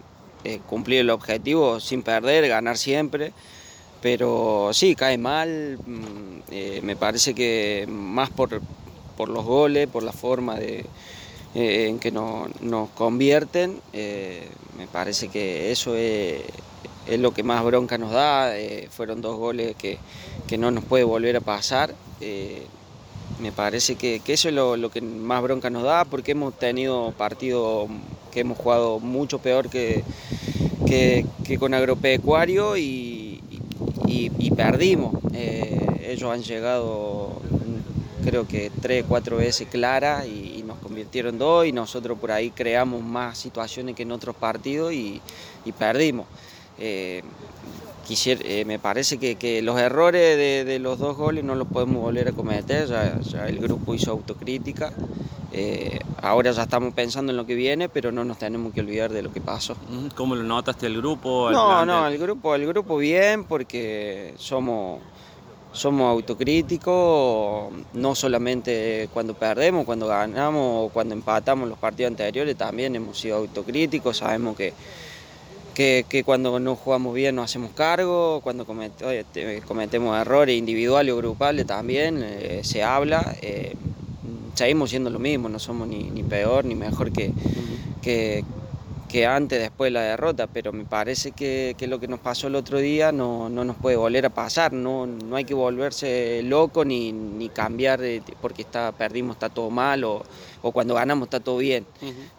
eh, 0.43 0.59
cumplir 0.67 1.01
el 1.01 1.09
objetivo 1.09 1.79
sin 1.79 2.01
perder, 2.01 2.47
ganar 2.47 2.77
siempre. 2.77 3.31
Pero 4.01 4.71
sí, 4.73 4.95
cae 4.95 5.19
mal, 5.19 5.77
mm, 5.85 6.83
me 6.83 6.95
parece 6.95 7.35
que 7.35 7.85
más 7.87 8.31
por, 8.31 8.59
por 9.15 9.29
los 9.29 9.45
goles, 9.45 9.87
por 9.87 10.01
la 10.01 10.11
forma 10.11 10.55
de, 10.55 10.85
eh, 11.53 11.87
en 11.89 11.99
que 11.99 12.11
nos 12.11 12.89
convierten. 12.91 13.81
Eh, 13.91 14.47
me 14.77 14.87
parece 14.87 15.27
que 15.27 15.71
eso 15.71 15.95
es, 15.95 16.43
lo 17.17 17.33
que 17.33 17.43
más 17.43 17.63
bronca 17.63 17.97
nos 17.97 18.11
da. 18.11 18.57
Eh, 18.57 18.87
fueron 18.89 19.21
dos 19.21 19.37
goles 19.37 19.75
que, 19.75 19.99
no 20.57 20.71
nos 20.71 20.83
puede 20.85 21.03
volver 21.03 21.37
a 21.37 21.41
pasar. 21.41 21.93
me 23.39 23.51
parece 23.51 23.95
que, 23.95 24.21
eso 24.27 24.49
es 24.49 24.55
lo, 24.55 24.89
que 24.91 25.01
más 25.01 25.41
bronca 25.41 25.69
nos 25.69 25.83
da 25.83 26.05
porque 26.05 26.31
hemos 26.31 26.57
tenido 26.57 27.11
partidos 27.17 27.89
que 28.31 28.41
hemos 28.41 28.57
jugado 28.57 28.99
mucho 28.99 29.39
peor 29.39 29.69
que, 29.69 30.03
que, 30.85 31.25
con 31.59 31.73
agropecuario 31.73 32.77
y, 32.77 33.41
y 34.07 34.51
perdimos. 34.51 35.13
ellos 35.33 36.31
han 36.31 36.43
llegado 36.43 37.41
creo 38.21 38.47
que 38.47 38.71
tres, 38.81 39.05
cuatro 39.07 39.37
veces 39.37 39.67
clara 39.69 40.25
y, 40.25 40.63
nos 40.65 40.77
convirtieron 40.77 41.37
dos 41.37 41.65
y 41.65 41.71
nosotros 41.71 42.17
por 42.19 42.31
ahí 42.31 42.51
creamos 42.51 43.01
más 43.01 43.37
situaciones 43.37 43.95
que 43.95 44.03
en 44.03 44.11
otros 44.11 44.35
partidos 44.35 44.93
y, 44.93 45.21
perdimos. 45.77 46.27
Eh, 46.79 47.23
eh, 48.25 48.65
me 48.65 48.77
parece 48.77 49.17
que, 49.17 49.61
los 49.61 49.79
errores 49.79 50.65
de, 50.65 50.79
los 50.79 50.99
dos 50.99 51.15
goles 51.17 51.43
no 51.43 51.55
los 51.55 51.67
podemos 51.67 52.01
volver 52.01 52.29
a 52.29 52.31
cometer, 52.33 52.87
ya, 52.87 53.47
el 53.47 53.59
grupo 53.59 53.95
hizo 53.95 54.11
autocrítica, 54.11 54.91
eh, 55.53 55.99
ahora 56.21 56.51
ya 56.51 56.63
estamos 56.63 56.93
pensando 56.93 57.31
en 57.31 57.37
lo 57.37 57.45
que 57.45 57.55
viene, 57.55 57.89
pero 57.89 58.11
no 58.11 58.25
nos 58.25 58.37
tenemos 58.37 58.73
que 58.73 58.81
olvidar 58.81 59.11
de 59.11 59.21
lo 59.21 59.31
que 59.31 59.41
pasó. 59.41 59.75
¿Cómo 60.15 60.35
lo 60.35 60.43
notaste 60.43 60.87
el 60.87 60.97
grupo? 60.97 61.51
no, 61.51 61.85
no, 61.85 62.07
el 62.07 62.17
grupo, 62.17 62.55
el 62.55 62.65
grupo 62.67 62.97
bien 62.97 63.45
porque 63.45 64.33
somos 64.37 64.99
somos 65.71 66.11
autocríticos, 66.11 67.71
no 67.93 68.15
solamente 68.15 69.09
cuando 69.13 69.33
perdemos, 69.33 69.85
cuando 69.85 70.07
ganamos 70.07 70.87
o 70.87 70.89
cuando 70.89 71.13
empatamos 71.13 71.69
los 71.69 71.77
partidos 71.77 72.11
anteriores, 72.11 72.55
también 72.57 72.95
hemos 72.95 73.19
sido 73.19 73.37
autocríticos, 73.37 74.17
sabemos 74.17 74.57
que, 74.57 74.73
que, 75.73 76.23
cuando 76.25 76.59
no 76.59 76.75
jugamos 76.75 77.13
bien 77.15 77.35
nos 77.35 77.45
hacemos 77.45 77.71
cargo, 77.71 78.41
cuando 78.41 78.65
cometemos 78.65 80.21
errores 80.21 80.57
individuales 80.57 81.13
o 81.13 81.17
grupales 81.17 81.65
también 81.65 82.21
eh, 82.23 82.61
se 82.63 82.83
habla. 82.83 83.35
Eh, 83.41 83.75
seguimos 84.53 84.89
siendo 84.89 85.09
lo 85.09 85.19
mismo, 85.19 85.49
no 85.49 85.59
somos 85.59 85.87
ni, 85.87 86.23
peor 86.23 86.65
ni 86.65 86.75
mejor 86.75 87.11
que, 87.11 87.31
que, 88.01 88.43
que 89.11 89.25
antes, 89.25 89.59
después 89.59 89.87
de 89.87 89.91
la 89.91 90.01
derrota, 90.01 90.47
pero 90.47 90.71
me 90.71 90.85
parece 90.85 91.31
que, 91.33 91.75
lo 91.81 91.99
que 91.99 92.07
nos 92.07 92.21
pasó 92.21 92.47
el 92.47 92.55
otro 92.55 92.77
día 92.77 93.11
no, 93.11 93.49
nos 93.49 93.75
puede 93.75 93.97
volver 93.97 94.25
a 94.25 94.29
pasar, 94.29 94.71
no, 94.71 95.05
no 95.05 95.35
hay 95.35 95.43
que 95.43 95.53
volverse 95.53 96.41
loco 96.43 96.85
ni, 96.85 97.11
ni 97.11 97.49
cambiar 97.49 97.99
porque 98.41 98.61
está, 98.61 98.93
perdimos 98.93 99.35
está 99.35 99.49
todo 99.49 99.69
mal 99.69 100.05
o, 100.05 100.23
cuando 100.71 100.93
ganamos 100.93 101.25
está 101.25 101.41
todo 101.41 101.57
bien, 101.57 101.85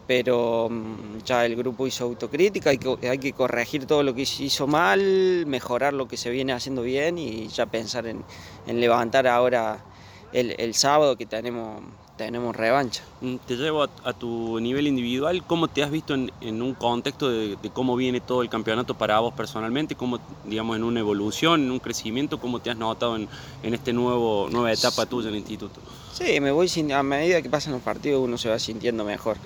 pero 0.06 0.68
mm, 0.70 1.18
ya 1.24 1.44
el 1.44 1.56
grupo 1.56 1.86
hizo 1.86 2.04
autocrítica, 2.04 2.70
hay 2.70 2.78
que, 2.78 3.08
hay 3.08 3.18
que 3.18 3.32
corregir 3.34 3.84
todo 3.86 4.02
lo 4.02 4.14
que 4.14 4.22
hizo 4.22 4.66
mal, 4.66 5.44
mejorar 5.46 5.92
lo 5.92 6.08
que 6.08 6.16
se 6.16 6.30
viene 6.30 6.54
haciendo 6.54 6.82
bien 6.82 7.18
y 7.18 7.48
ya 7.48 7.66
pensar 7.66 8.06
en, 8.06 8.24
levantar 8.66 9.26
ahora 9.26 9.84
el, 10.32 10.54
el 10.58 10.72
sábado 10.74 11.16
que 11.16 11.26
tenemos 11.26 11.82
tenemos 12.16 12.54
revancha. 12.54 13.02
Mm, 13.20 13.36
te 13.46 13.56
llevo 13.56 13.82
a, 13.82 14.12
tu 14.12 14.60
nivel 14.60 14.86
individual, 14.86 15.42
¿cómo 15.46 15.68
te 15.68 15.82
has 15.82 15.90
visto 15.90 16.14
en, 16.14 16.30
un 16.62 16.74
contexto 16.74 17.30
de, 17.30 17.56
cómo 17.72 17.96
viene 17.96 18.20
todo 18.20 18.42
el 18.42 18.48
campeonato 18.48 18.94
para 18.94 19.18
vos 19.20 19.34
personalmente? 19.34 19.94
¿Cómo, 19.94 20.18
digamos, 20.44 20.76
en 20.76 20.84
una 20.84 21.00
evolución, 21.00 21.62
en 21.62 21.70
un 21.70 21.80
crecimiento, 21.80 22.38
cómo 22.38 22.60
te 22.60 22.70
has 22.70 22.76
notado 22.76 23.16
en, 23.16 23.28
en 23.62 23.96
nuevo 23.96 24.48
nueva 24.50 24.72
etapa 24.72 25.06
tuya 25.06 25.28
en 25.28 25.34
el 25.34 25.40
instituto? 25.40 25.80
Sí, 26.12 26.40
me 26.40 26.50
voy 26.50 26.70
a 26.92 27.02
medida 27.02 27.40
que 27.40 27.48
pasan 27.48 27.72
los 27.72 27.82
partidos 27.82 28.22
uno 28.22 28.36
se 28.36 28.48
va 28.48 28.58
sintiendo 28.58 29.04
mejor. 29.04 29.36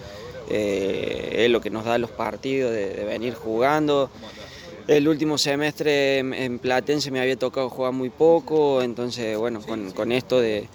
Eh, 0.49 1.45
es 1.45 1.51
lo 1.51 1.61
que 1.61 1.71
nos 1.71 1.85
da 1.85 1.99
los 1.99 2.11
partidos, 2.11 2.73
de, 2.73 3.05
venir 3.05 3.35
jugando. 3.35 4.11
El 4.87 5.09
último 5.09 5.39
semestre 5.39 6.19
en, 6.19 6.59
Platense 6.59 7.11
me 7.11 7.21
había 7.21 7.37
tocado 7.37 7.69
jugar 7.69 7.93
muy 7.93 8.11
poco, 8.11 8.83
entonces 8.83 9.37
bueno, 9.37 9.61
con 9.61 10.13
esto 10.13 10.39
de 10.41 10.69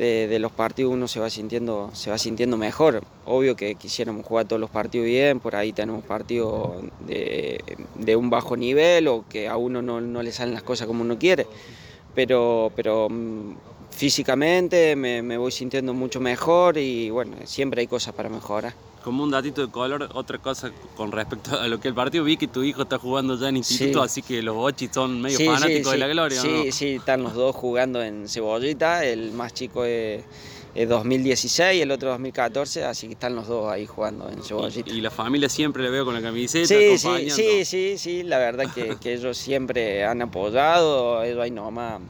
de, 0.00 0.38
los 0.38 0.50
partidos 0.50 0.94
uno 0.94 1.06
se 1.08 1.20
va 1.20 1.28
sintiendo 1.28 1.90
se 1.92 2.10
va 2.10 2.16
sintiendo 2.16 2.56
mejor. 2.56 3.02
Obvio 3.26 3.54
que 3.54 3.74
quisiéramos 3.74 4.24
jugar 4.24 4.46
todos 4.46 4.58
los 4.58 4.70
partidos 4.70 5.06
bien, 5.06 5.40
por 5.40 5.54
ahí 5.54 5.72
tenemos 5.72 6.04
partidos 6.04 6.82
de, 7.06 8.16
un 8.16 8.30
bajo 8.30 8.56
nivel 8.56 9.08
o 9.08 9.24
que 9.28 9.48
a 9.48 9.56
uno 9.56 9.82
no, 9.82 10.22
le 10.22 10.32
salen 10.32 10.54
las 10.54 10.62
cosas 10.62 10.86
como 10.86 11.02
uno 11.02 11.18
quiere, 11.18 11.46
pero, 12.14 12.72
pero 12.74 13.08
mm, 13.10 13.54
físicamente 13.90 14.96
me, 14.96 15.36
voy 15.36 15.52
sintiendo 15.52 15.92
mucho 15.92 16.20
mejor 16.20 16.78
y 16.78 17.10
bueno, 17.10 17.36
siempre 17.44 17.82
hay 17.82 17.86
cosas 17.86 18.14
para 18.14 18.30
mejorar. 18.30 18.72
Como 19.02 19.22
un 19.24 19.30
datito 19.30 19.66
de 19.66 19.72
color, 19.72 20.10
otra 20.14 20.38
cosa 20.38 20.70
con 20.96 21.12
respecto 21.12 21.58
a 21.58 21.66
lo 21.68 21.80
que 21.80 21.88
el 21.88 21.94
partido, 21.94 22.24
vi 22.24 22.36
que 22.36 22.48
tu 22.48 22.62
hijo 22.62 22.82
está 22.82 22.98
jugando 22.98 23.38
ya 23.38 23.48
en 23.48 23.56
instituto, 23.56 24.02
así 24.02 24.22
que 24.22 24.42
los 24.42 24.54
bochis 24.54 24.90
son 24.92 25.20
medio 25.20 25.38
fanáticos 25.52 25.92
de 25.92 25.98
la 25.98 26.08
gloria. 26.08 26.40
Sí, 26.40 26.72
sí, 26.72 26.94
están 26.96 27.22
los 27.22 27.34
dos 27.34 27.54
jugando 27.56 28.02
en 28.02 28.28
Cebollita, 28.28 29.04
el 29.04 29.32
más 29.32 29.54
chico 29.54 29.84
es, 29.84 30.24
2016 30.74 31.82
el 31.82 31.90
otro 31.90 32.10
2014, 32.10 32.84
así 32.84 33.08
que 33.08 33.14
están 33.14 33.34
los 33.34 33.48
dos 33.48 33.70
ahí 33.70 33.86
jugando 33.86 34.30
en 34.30 34.42
Cebollita. 34.42 34.90
Y, 34.90 35.00
la 35.00 35.10
familia 35.10 35.48
siempre 35.48 35.82
le 35.82 35.90
veo 35.90 36.04
con 36.04 36.14
la 36.14 36.22
camiseta. 36.22 36.66
Sí, 36.66 36.96
sí, 36.98 37.30
sí, 37.30 37.64
sí, 37.64 37.98
sí, 37.98 38.22
la 38.22 38.38
verdad 38.38 38.72
que, 38.72 38.96
que 39.00 39.14
ellos 39.14 39.36
siempre 39.36 40.04
han 40.04 40.22
apoyado, 40.22 41.22
ellos 41.22 41.40
ahí 41.40 41.50
nomás 41.50 42.00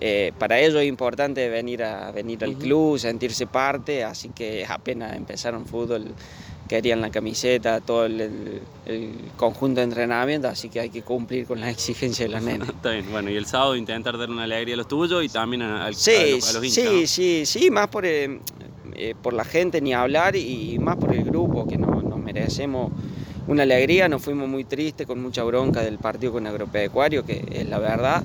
eh, 0.00 0.32
para 0.38 0.58
ellos 0.60 0.80
es 0.82 0.88
importante 0.88 1.48
venir, 1.48 1.82
a, 1.82 2.10
venir 2.12 2.44
al 2.44 2.54
club, 2.54 2.98
sentirse 2.98 3.46
parte, 3.46 4.04
así 4.04 4.30
que 4.30 4.64
apenas 4.68 5.16
empezaron 5.16 5.66
fútbol 5.66 6.14
querían 6.68 7.00
la 7.00 7.10
camiseta, 7.10 7.80
todo 7.80 8.04
el, 8.04 8.60
conjunto 9.36 9.80
de 9.80 9.84
entrenamiento, 9.84 10.48
así 10.48 10.68
que 10.68 10.80
hay 10.80 10.90
que 10.90 11.02
cumplir 11.02 11.46
con 11.46 11.60
las 11.60 11.70
exigencias 11.74 12.28
de 12.28 12.34
los 12.34 12.42
nenes. 12.44 12.68
Está 12.76 12.90
bien, 12.90 13.10
bueno, 13.10 13.30
y 13.30 13.36
el 13.36 13.46
sábado 13.46 13.74
intentar 13.74 14.16
dar 14.18 14.30
una 14.30 14.44
alegría 14.44 14.74
a 14.74 14.76
los 14.76 14.88
tuyos 14.88 15.24
y 15.24 15.28
también 15.28 15.62
a, 15.62 15.88
los, 15.88 15.96
sí, 15.96 16.12
hinchas. 16.34 16.60
Sí, 16.70 17.06
sí, 17.06 17.46
sí, 17.46 17.70
más 17.70 17.88
por, 17.88 18.04
eh, 18.06 18.40
eh, 18.94 19.14
por 19.20 19.32
la 19.32 19.44
gente 19.44 19.80
ni 19.80 19.94
hablar 19.94 20.36
y 20.36 20.78
más 20.78 20.96
por 20.96 21.14
el 21.14 21.24
grupo, 21.24 21.66
que 21.66 21.78
nos 21.78 22.18
merecemos 22.18 22.92
una 23.48 23.62
alegría, 23.62 24.08
nos 24.08 24.22
fuimos 24.22 24.46
muy 24.46 24.64
tristes, 24.64 25.06
con 25.06 25.22
mucha 25.22 25.42
bronca 25.42 25.80
del 25.80 25.98
partido 25.98 26.32
con 26.32 26.46
Agropecuario, 26.46 27.24
que 27.24 27.44
es 27.50 27.66
la 27.66 27.78
verdad 27.78 28.22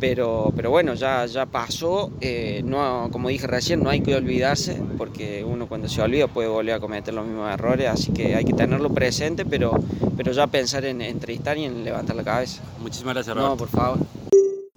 pero, 0.00 0.52
pero 0.54 0.70
bueno, 0.70 0.94
ya, 0.94 1.26
ya 1.26 1.46
pasó, 1.46 2.10
eh, 2.20 2.62
no, 2.64 3.08
como 3.10 3.28
dije 3.28 3.46
recién, 3.46 3.82
no 3.82 3.90
hay 3.90 4.00
que 4.00 4.14
olvidarse, 4.14 4.80
porque 4.96 5.44
uno 5.44 5.66
cuando 5.66 5.88
se 5.88 6.00
olvida 6.02 6.26
puede 6.28 6.48
volver 6.48 6.74
a 6.74 6.80
cometer 6.80 7.14
los 7.14 7.26
mismos 7.26 7.52
errores, 7.52 7.88
así 7.88 8.12
que 8.12 8.34
hay 8.34 8.44
que 8.44 8.52
tenerlo 8.52 8.90
presente, 8.90 9.44
pero, 9.44 9.72
pero 10.16 10.32
ya 10.32 10.46
pensar 10.46 10.84
en 10.84 11.00
entrevistar 11.02 11.58
y 11.58 11.64
en 11.64 11.84
levantar 11.84 12.16
la 12.16 12.24
cabeza. 12.24 12.62
Muchísimas 12.80 13.14
gracias, 13.14 13.34
Roberto. 13.34 13.50
No, 13.50 13.56
por 13.56 13.68
favor. 13.68 14.27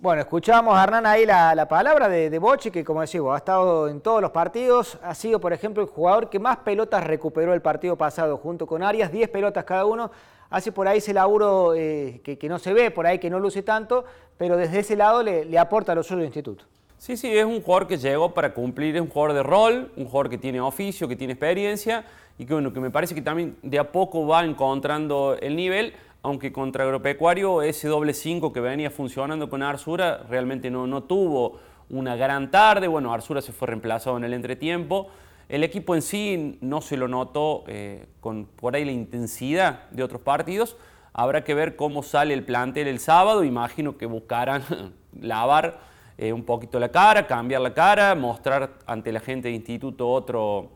Bueno, 0.01 0.21
escuchamos 0.21 0.75
a 0.75 0.83
Hernán 0.83 1.05
ahí 1.05 1.27
la, 1.27 1.67
palabra 1.69 2.09
de, 2.09 2.31
de 2.31 2.39
Bochi, 2.39 2.71
que 2.71 2.83
como 2.83 3.01
decimos, 3.01 3.35
ha 3.35 3.37
estado 3.37 3.87
en 3.87 4.01
todos 4.01 4.19
los 4.19 4.31
partidos, 4.31 4.97
ha 5.03 5.13
sido, 5.13 5.39
por 5.39 5.53
ejemplo, 5.53 5.83
el 5.83 5.89
jugador 5.89 6.27
que 6.27 6.39
más 6.39 6.57
pelotas 6.57 7.03
recuperó 7.03 7.53
el 7.53 7.61
partido 7.61 7.95
pasado, 7.95 8.37
junto 8.37 8.65
con 8.65 8.81
Arias, 8.81 9.11
10 9.11 9.29
pelotas 9.29 9.63
cada 9.63 9.85
uno, 9.85 10.09
hace 10.49 10.71
por 10.71 10.87
ahí 10.87 10.97
ese 10.97 11.13
laburo 11.13 11.75
eh, 11.75 12.19
que, 12.23 12.49
no 12.49 12.57
se 12.57 12.73
ve, 12.73 12.89
por 12.89 13.05
ahí 13.05 13.19
que 13.19 13.29
no 13.29 13.39
luce 13.39 13.61
tanto, 13.61 14.03
pero 14.39 14.57
desde 14.57 14.79
ese 14.79 14.95
lado 14.95 15.21
le, 15.21 15.59
aporta 15.59 15.91
a 15.91 15.95
los 15.95 16.07
suyo 16.07 16.23
instituto. 16.23 16.65
Sí, 16.97 17.15
sí, 17.15 17.37
es 17.37 17.45
un 17.45 17.61
jugador 17.61 17.85
que 17.85 17.97
llegó 17.97 18.33
para 18.33 18.55
cumplir, 18.55 18.95
es 18.95 19.03
un 19.03 19.09
jugador 19.09 19.35
de 19.35 19.43
rol, 19.43 19.91
un 19.97 20.05
jugador 20.05 20.31
que 20.31 20.39
tiene 20.39 20.59
oficio, 20.61 21.07
que 21.07 21.15
tiene 21.15 21.33
experiencia 21.33 22.05
y 22.39 22.47
que, 22.47 22.53
bueno, 22.53 22.73
que 22.73 22.79
me 22.79 22.89
parece 22.89 23.13
que 23.13 23.21
también 23.21 23.55
de 23.61 23.77
a 23.77 23.91
poco 23.91 24.25
va 24.25 24.43
encontrando 24.43 25.37
el 25.39 25.55
nivel 25.55 25.93
aunque 26.23 26.51
contra 26.51 26.83
Agropecuario 26.83 27.61
ese 27.61 27.87
doble 27.87 28.13
5 28.13 28.53
que 28.53 28.59
venía 28.59 28.91
funcionando 28.91 29.49
con 29.49 29.63
Arsura 29.63 30.23
realmente 30.29 30.69
no, 30.69 30.87
no 30.87 31.03
tuvo 31.03 31.59
una 31.89 32.15
gran 32.15 32.51
tarde. 32.51 32.87
Bueno, 32.87 33.13
Arsura 33.13 33.41
se 33.41 33.51
fue 33.51 33.67
reemplazado 33.67 34.17
en 34.17 34.23
el 34.23 34.33
entretiempo. 34.33 35.09
El 35.49 35.63
equipo 35.63 35.95
en 35.95 36.01
sí 36.01 36.57
no 36.61 36.81
se 36.81 36.95
lo 36.95 37.07
notó 37.07 37.63
eh, 37.67 38.07
con 38.19 38.45
por 38.45 38.75
ahí 38.75 38.85
la 38.85 38.91
intensidad 38.91 39.89
de 39.91 40.03
otros 40.03 40.21
partidos. 40.21 40.77
Habrá 41.13 41.43
que 41.43 41.53
ver 41.53 41.75
cómo 41.75 42.03
sale 42.03 42.33
el 42.33 42.45
plantel 42.45 42.87
el 42.87 42.99
sábado. 42.99 43.43
Imagino 43.43 43.97
que 43.97 44.05
buscarán 44.05 44.63
lavar 45.19 45.79
eh, 46.17 46.31
un 46.31 46.43
poquito 46.43 46.79
la 46.79 46.89
cara, 46.89 47.27
cambiar 47.27 47.61
la 47.61 47.73
cara, 47.73 48.15
mostrar 48.15 48.77
ante 48.85 49.11
la 49.11 49.19
gente 49.19 49.49
de 49.49 49.55
instituto 49.55 50.09
otro, 50.09 50.69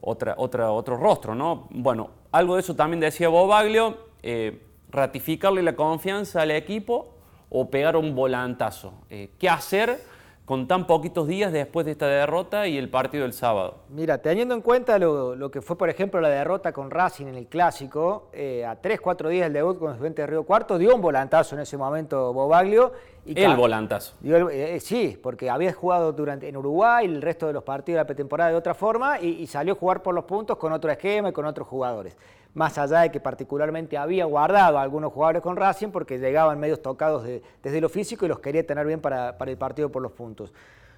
otra, 0.00 0.34
otra, 0.36 0.70
otro 0.70 0.96
rostro. 0.98 1.34
¿no? 1.34 1.68
Bueno, 1.70 2.10
algo 2.32 2.56
de 2.56 2.60
eso 2.60 2.74
también 2.76 3.00
decía 3.00 3.28
Bobaglio. 3.28 4.10
Eh, 4.22 4.60
ratificarle 4.90 5.62
la 5.62 5.76
confianza 5.76 6.42
al 6.42 6.50
equipo 6.50 7.14
o 7.48 7.70
pegar 7.70 7.96
un 7.96 8.14
volantazo. 8.14 8.92
Eh, 9.08 9.30
¿Qué 9.38 9.48
hacer 9.48 9.98
con 10.44 10.66
tan 10.66 10.86
poquitos 10.86 11.28
días 11.28 11.52
después 11.52 11.86
de 11.86 11.92
esta 11.92 12.08
derrota 12.08 12.66
y 12.66 12.76
el 12.76 12.88
partido 12.88 13.22
del 13.22 13.32
sábado? 13.32 13.78
Mira, 13.88 14.18
teniendo 14.18 14.54
en 14.54 14.62
cuenta 14.62 14.98
lo, 14.98 15.50
que 15.50 15.62
fue, 15.62 15.76
por 15.76 15.88
ejemplo, 15.88 16.20
la 16.20 16.28
derrota 16.28 16.72
con 16.72 16.90
Racing 16.90 17.26
en 17.26 17.36
el 17.36 17.46
Clásico, 17.46 18.30
eh, 18.32 18.64
a 18.64 18.80
3-4 18.80 19.28
días 19.28 19.44
del 19.44 19.52
debut 19.52 19.78
con 19.78 20.04
el 20.04 20.14
de 20.14 20.26
Río 20.26 20.42
Cuarto, 20.44 20.76
dio 20.76 20.94
un 20.94 21.00
volantazo 21.00 21.54
en 21.54 21.60
ese 21.60 21.76
momento 21.76 22.32
Bobaglio. 22.32 22.92
Y 23.24 23.40
el 23.40 23.54
volantazo. 23.54 24.14
Eh, 24.24 24.80
sí, 24.80 25.16
porque 25.22 25.50
había 25.50 25.72
jugado 25.72 26.12
durante, 26.12 26.48
en 26.48 26.56
Uruguay 26.56 27.04
el 27.04 27.22
resto 27.22 27.46
de 27.46 27.52
los 27.52 27.62
partidos 27.62 27.98
de 27.98 28.00
la 28.02 28.06
pretemporada 28.06 28.50
de 28.50 28.56
otra 28.56 28.74
forma 28.74 29.20
y, 29.20 29.42
y 29.42 29.46
salió 29.46 29.74
a 29.74 29.76
jugar 29.76 30.02
por 30.02 30.14
los 30.14 30.24
puntos 30.24 30.56
con 30.56 30.72
otro 30.72 30.90
esquema 30.90 31.28
y 31.28 31.32
con 31.32 31.44
otros 31.44 31.68
jugadores 31.68 32.16
más 32.54 32.78
allá 32.78 33.00
de 33.00 33.10
que 33.10 33.20
particularmente 33.20 33.96
había 33.96 34.24
guardado 34.24 34.78
a 34.78 34.82
algunos 34.82 35.12
jugadores 35.12 35.42
con 35.42 35.56
Racing 35.56 35.88
porque 35.88 36.18
llegaban 36.18 36.58
medios 36.58 36.82
tocados 36.82 37.24
desde 37.62 37.80
lo 37.80 37.88
físico 37.88 38.24
y 38.24 38.28
los 38.28 38.40
quería 38.40 38.66
tener 38.66 38.86
bien 38.86 39.00
para, 39.00 39.36
el 39.38 39.56
partido 39.56 39.90
por 39.90 40.02
los 40.02 40.12
puntos. 40.12 40.52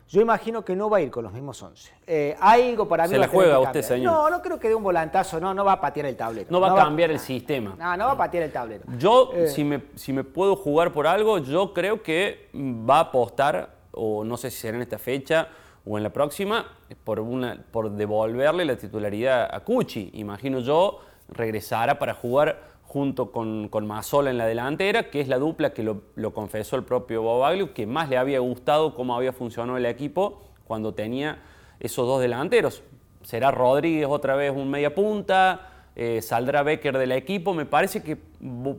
Yo 0.09 0.21
imagino 0.21 0.64
que 0.64 0.76
no 0.76 0.90
va 0.90 0.99
a 0.99 1.00
ir 1.00 1.11
con 1.11 1.25
los 1.25 1.32
mismos 1.32 1.62
11. 1.62 1.92
Eh, 2.06 2.37
hay 2.38 2.71
algo 2.71 2.87
para 2.87 3.04
mí. 3.04 3.11
¿Se 3.11 3.18
le 3.18 3.28
juega 3.28 3.59
usted, 3.61 3.82
señor? 3.82 4.12
No, 4.12 4.30
no 4.30 4.42
creo 4.42 4.59
que 4.59 4.68
dé 4.68 4.75
un 4.75 4.82
volantazo, 4.82 5.40
no, 5.40 5.54
no 5.54 5.64
va 5.64 5.73
a 5.73 5.80
patear 5.80 6.06
el 6.06 6.16
tablero. 6.16 6.49
No 6.50 6.61
va 6.61 6.73
a 6.73 6.75
cambiar 6.75 7.11
el 7.11 7.18
sistema. 7.18 7.75
No, 7.78 7.97
no 7.97 8.06
va 8.06 8.12
a 8.12 8.16
patear 8.16 8.44
el 8.44 8.52
tablero. 8.52 8.85
Yo, 8.99 9.30
eh. 9.32 9.49
si, 9.49 9.64
me, 9.64 9.85
si 9.94 10.12
me 10.12 10.25
puedo 10.25 10.56
jugar 10.56 10.92
por 10.92 11.06
algo, 11.06 11.38
yo 11.38 11.73
creo 11.73 12.02
que 12.02 12.50
va 12.54 12.99
a 12.99 13.00
apostar, 13.00 13.71
o 13.92 14.23
no 14.25 14.37
sé 14.37 14.50
si 14.50 14.59
será 14.59 14.76
en 14.76 14.82
esta 14.82 14.99
fecha 14.99 15.49
o 15.87 15.97
en 15.97 16.04
la 16.04 16.11
próxima, 16.11 16.66
por, 17.04 17.18
una, 17.21 17.64
por 17.71 17.90
devolverle 17.90 18.64
la 18.64 18.76
titularidad 18.76 19.49
a 19.52 19.61
Cuchi. 19.61 20.11
Imagino 20.14 20.61
yo 20.61 21.00
regresara 21.35 21.99
para 21.99 22.15
jugar 22.15 22.73
junto 22.93 23.33
con, 23.33 23.69
con 23.69 23.87
Mazola 23.87 24.31
en 24.31 24.37
la 24.37 24.47
delantera, 24.47 25.09
que 25.09 25.21
es 25.23 25.29
la 25.29 25.39
dupla 25.39 25.73
que 25.73 25.83
lo, 25.83 26.35
confesó 26.35 26.77
el 26.77 26.85
propio 26.85 27.23
Bobaglio, 27.23 27.73
que 27.73 27.87
más 27.87 28.11
le 28.11 28.19
había 28.19 28.41
gustado 28.41 28.95
cómo 28.95 29.17
había 29.17 29.33
funcionado 29.33 29.79
el 29.79 29.87
equipo 29.87 30.43
cuando 30.65 30.93
tenía 30.93 31.41
esos 31.81 32.07
dos 32.07 32.21
delanteros. 32.21 32.83
Será 33.23 33.51
Rodríguez 33.51 34.07
otra 34.11 34.37
vez 34.37 34.53
un 34.55 34.71
media 34.71 34.95
punta, 34.95 35.72
eh, 35.95 36.23
saldrá 36.23 36.63
Becker 36.63 36.97
del 36.97 37.13
equipo. 37.13 37.53
Me 37.53 37.67
parece 37.67 38.03
que 38.03 38.17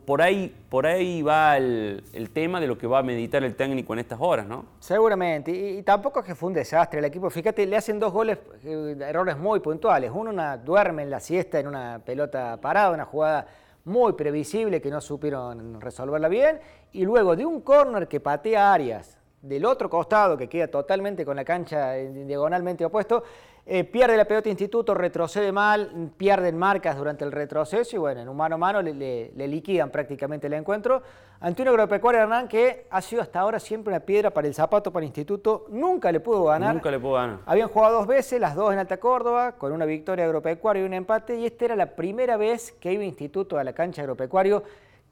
por 0.06 0.22
ahí, 0.22 0.54
por 0.70 0.88
ahí 0.88 1.22
va 1.22 1.58
el, 1.58 2.02
tema 2.34 2.60
de 2.60 2.68
lo 2.68 2.78
que 2.78 2.88
va 2.88 3.00
a 3.00 3.04
meditar 3.04 3.44
el 3.44 3.56
técnico 3.56 3.94
en 3.94 4.00
estas 4.00 4.20
horas, 4.20 4.48
¿no? 4.48 4.66
Seguramente. 4.80 5.52
Y, 5.52 5.84
tampoco 5.84 6.22
es 6.22 6.26
que 6.26 6.36
fue 6.36 6.48
un 6.48 6.54
desastre 6.54 7.00
el 7.00 7.06
equipo. 7.06 7.30
Fíjate, 7.30 7.66
le 7.66 7.78
hacen 7.78 8.00
dos 8.00 8.12
goles, 8.12 8.40
eh, 8.64 8.96
errores 9.00 9.38
muy 9.38 9.60
puntuales. 9.60 10.12
Uno 10.14 10.32
una, 10.32 10.58
duerme 10.58 11.04
en 11.04 11.12
la 11.12 11.20
siesta 11.20 11.60
en 11.60 11.68
una 11.68 12.02
pelota 12.04 12.58
parada, 12.60 12.92
una 12.92 13.06
jugada 13.06 13.46
muy 13.86 14.14
previsible 14.14 14.82
que 14.82 14.90
no 14.90 15.00
supieron 15.00 15.80
resolverla 15.80 16.28
bien. 16.28 16.60
Y 16.94 17.06
luego 17.06 17.36
de 17.36 17.46
un 17.46 17.62
córner 17.62 18.08
que 18.08 18.20
patea 18.20 18.74
Arias 18.74 19.18
del 19.44 19.66
otro 19.66 19.90
costado, 19.90 20.38
que 20.38 20.48
queda 20.48 20.68
totalmente 20.68 21.26
con 21.26 21.36
la 21.36 21.44
cancha 21.44 21.94
diagonalmente 21.94 22.86
opuesto, 22.86 23.24
eh, 23.66 23.86
pierde 23.86 24.18
la 24.18 24.26
pelota 24.26 24.50
Instituto, 24.50 24.94
retrocede 24.94 25.54
mal, 25.54 26.12
pierden 26.18 26.58
marcas 26.58 26.98
durante 26.98 27.24
el 27.24 27.32
retroceso 27.32 27.96
y 27.96 28.00
bueno, 28.00 28.20
en 28.20 28.28
un 28.28 28.36
mano 28.36 28.56
a 28.56 28.58
mano 28.58 28.82
le, 28.82 29.32
liquidan 29.36 29.90
prácticamente 29.90 30.48
el 30.48 30.54
encuentro 30.54 31.02
ante 31.40 31.62
un 31.62 31.70
agropecuario 31.70 32.22
Hernán 32.22 32.50
que 32.50 32.88
ha 32.90 33.02
sido 33.02 33.22
hasta 33.22 33.40
ahora 33.40 33.60
siempre 33.60 33.94
una 33.94 34.02
piedra 34.02 34.32
para 34.32 34.48
el 34.48 34.54
zapato 34.54 34.92
para 34.92 35.04
el 35.04 35.08
Instituto, 35.08 35.66
nunca 35.70 36.12
le 36.12 36.20
pudo 36.20 36.44
ganar. 36.46 36.74
Nunca 36.74 36.92
le 36.92 37.00
pudo 37.00 37.14
ganar. 37.14 37.40
Habían 37.46 37.70
jugado 37.70 38.00
dos 38.00 38.08
veces, 38.08 38.40
las 38.40 38.54
dos 38.56 38.74
en 38.74 38.80
Alta 38.80 38.98
Córdoba, 38.98 39.54
con 39.54 39.72
una 39.72 39.86
victoria 39.86 40.26
agropecuario 40.26 40.84
y 40.84 40.86
un 40.86 40.94
empate 40.94 41.38
y 41.38 41.46
esta 41.46 41.66
era 41.66 41.76
la 41.78 41.96
primera 41.96 42.36
vez 42.36 42.74
que 42.74 42.92
iba 42.92 43.04
Instituto 43.06 43.58
a 43.58 43.64
la 43.64 43.72
cancha 43.72 44.02
agropecuario 44.02 44.64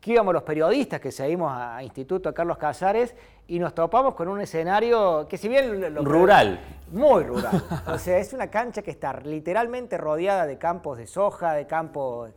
que 0.01 0.13
íbamos 0.13 0.33
los 0.33 0.41
periodistas 0.41 0.99
que 0.99 1.11
seguimos 1.11 1.53
a 1.55 1.81
Instituto 1.83 2.27
a 2.27 2.33
Carlos 2.33 2.57
Casares 2.57 3.15
y 3.47 3.59
nos 3.59 3.75
topamos 3.75 4.15
con 4.15 4.27
un 4.27 4.41
escenario 4.41 5.27
que 5.29 5.37
si 5.37 5.47
bien... 5.47 5.95
rural. 6.03 6.59
Muy 6.91 7.23
rural. 7.23 7.63
o 7.85 7.97
sea, 7.99 8.17
es 8.17 8.33
una 8.33 8.47
cancha 8.47 8.81
que 8.81 8.89
está 8.89 9.13
literalmente 9.21 9.97
rodeada 9.97 10.47
de 10.47 10.57
campos 10.57 10.97
de 10.97 11.05
soja, 11.05 11.53
de 11.53 11.67
campos, 11.67 12.31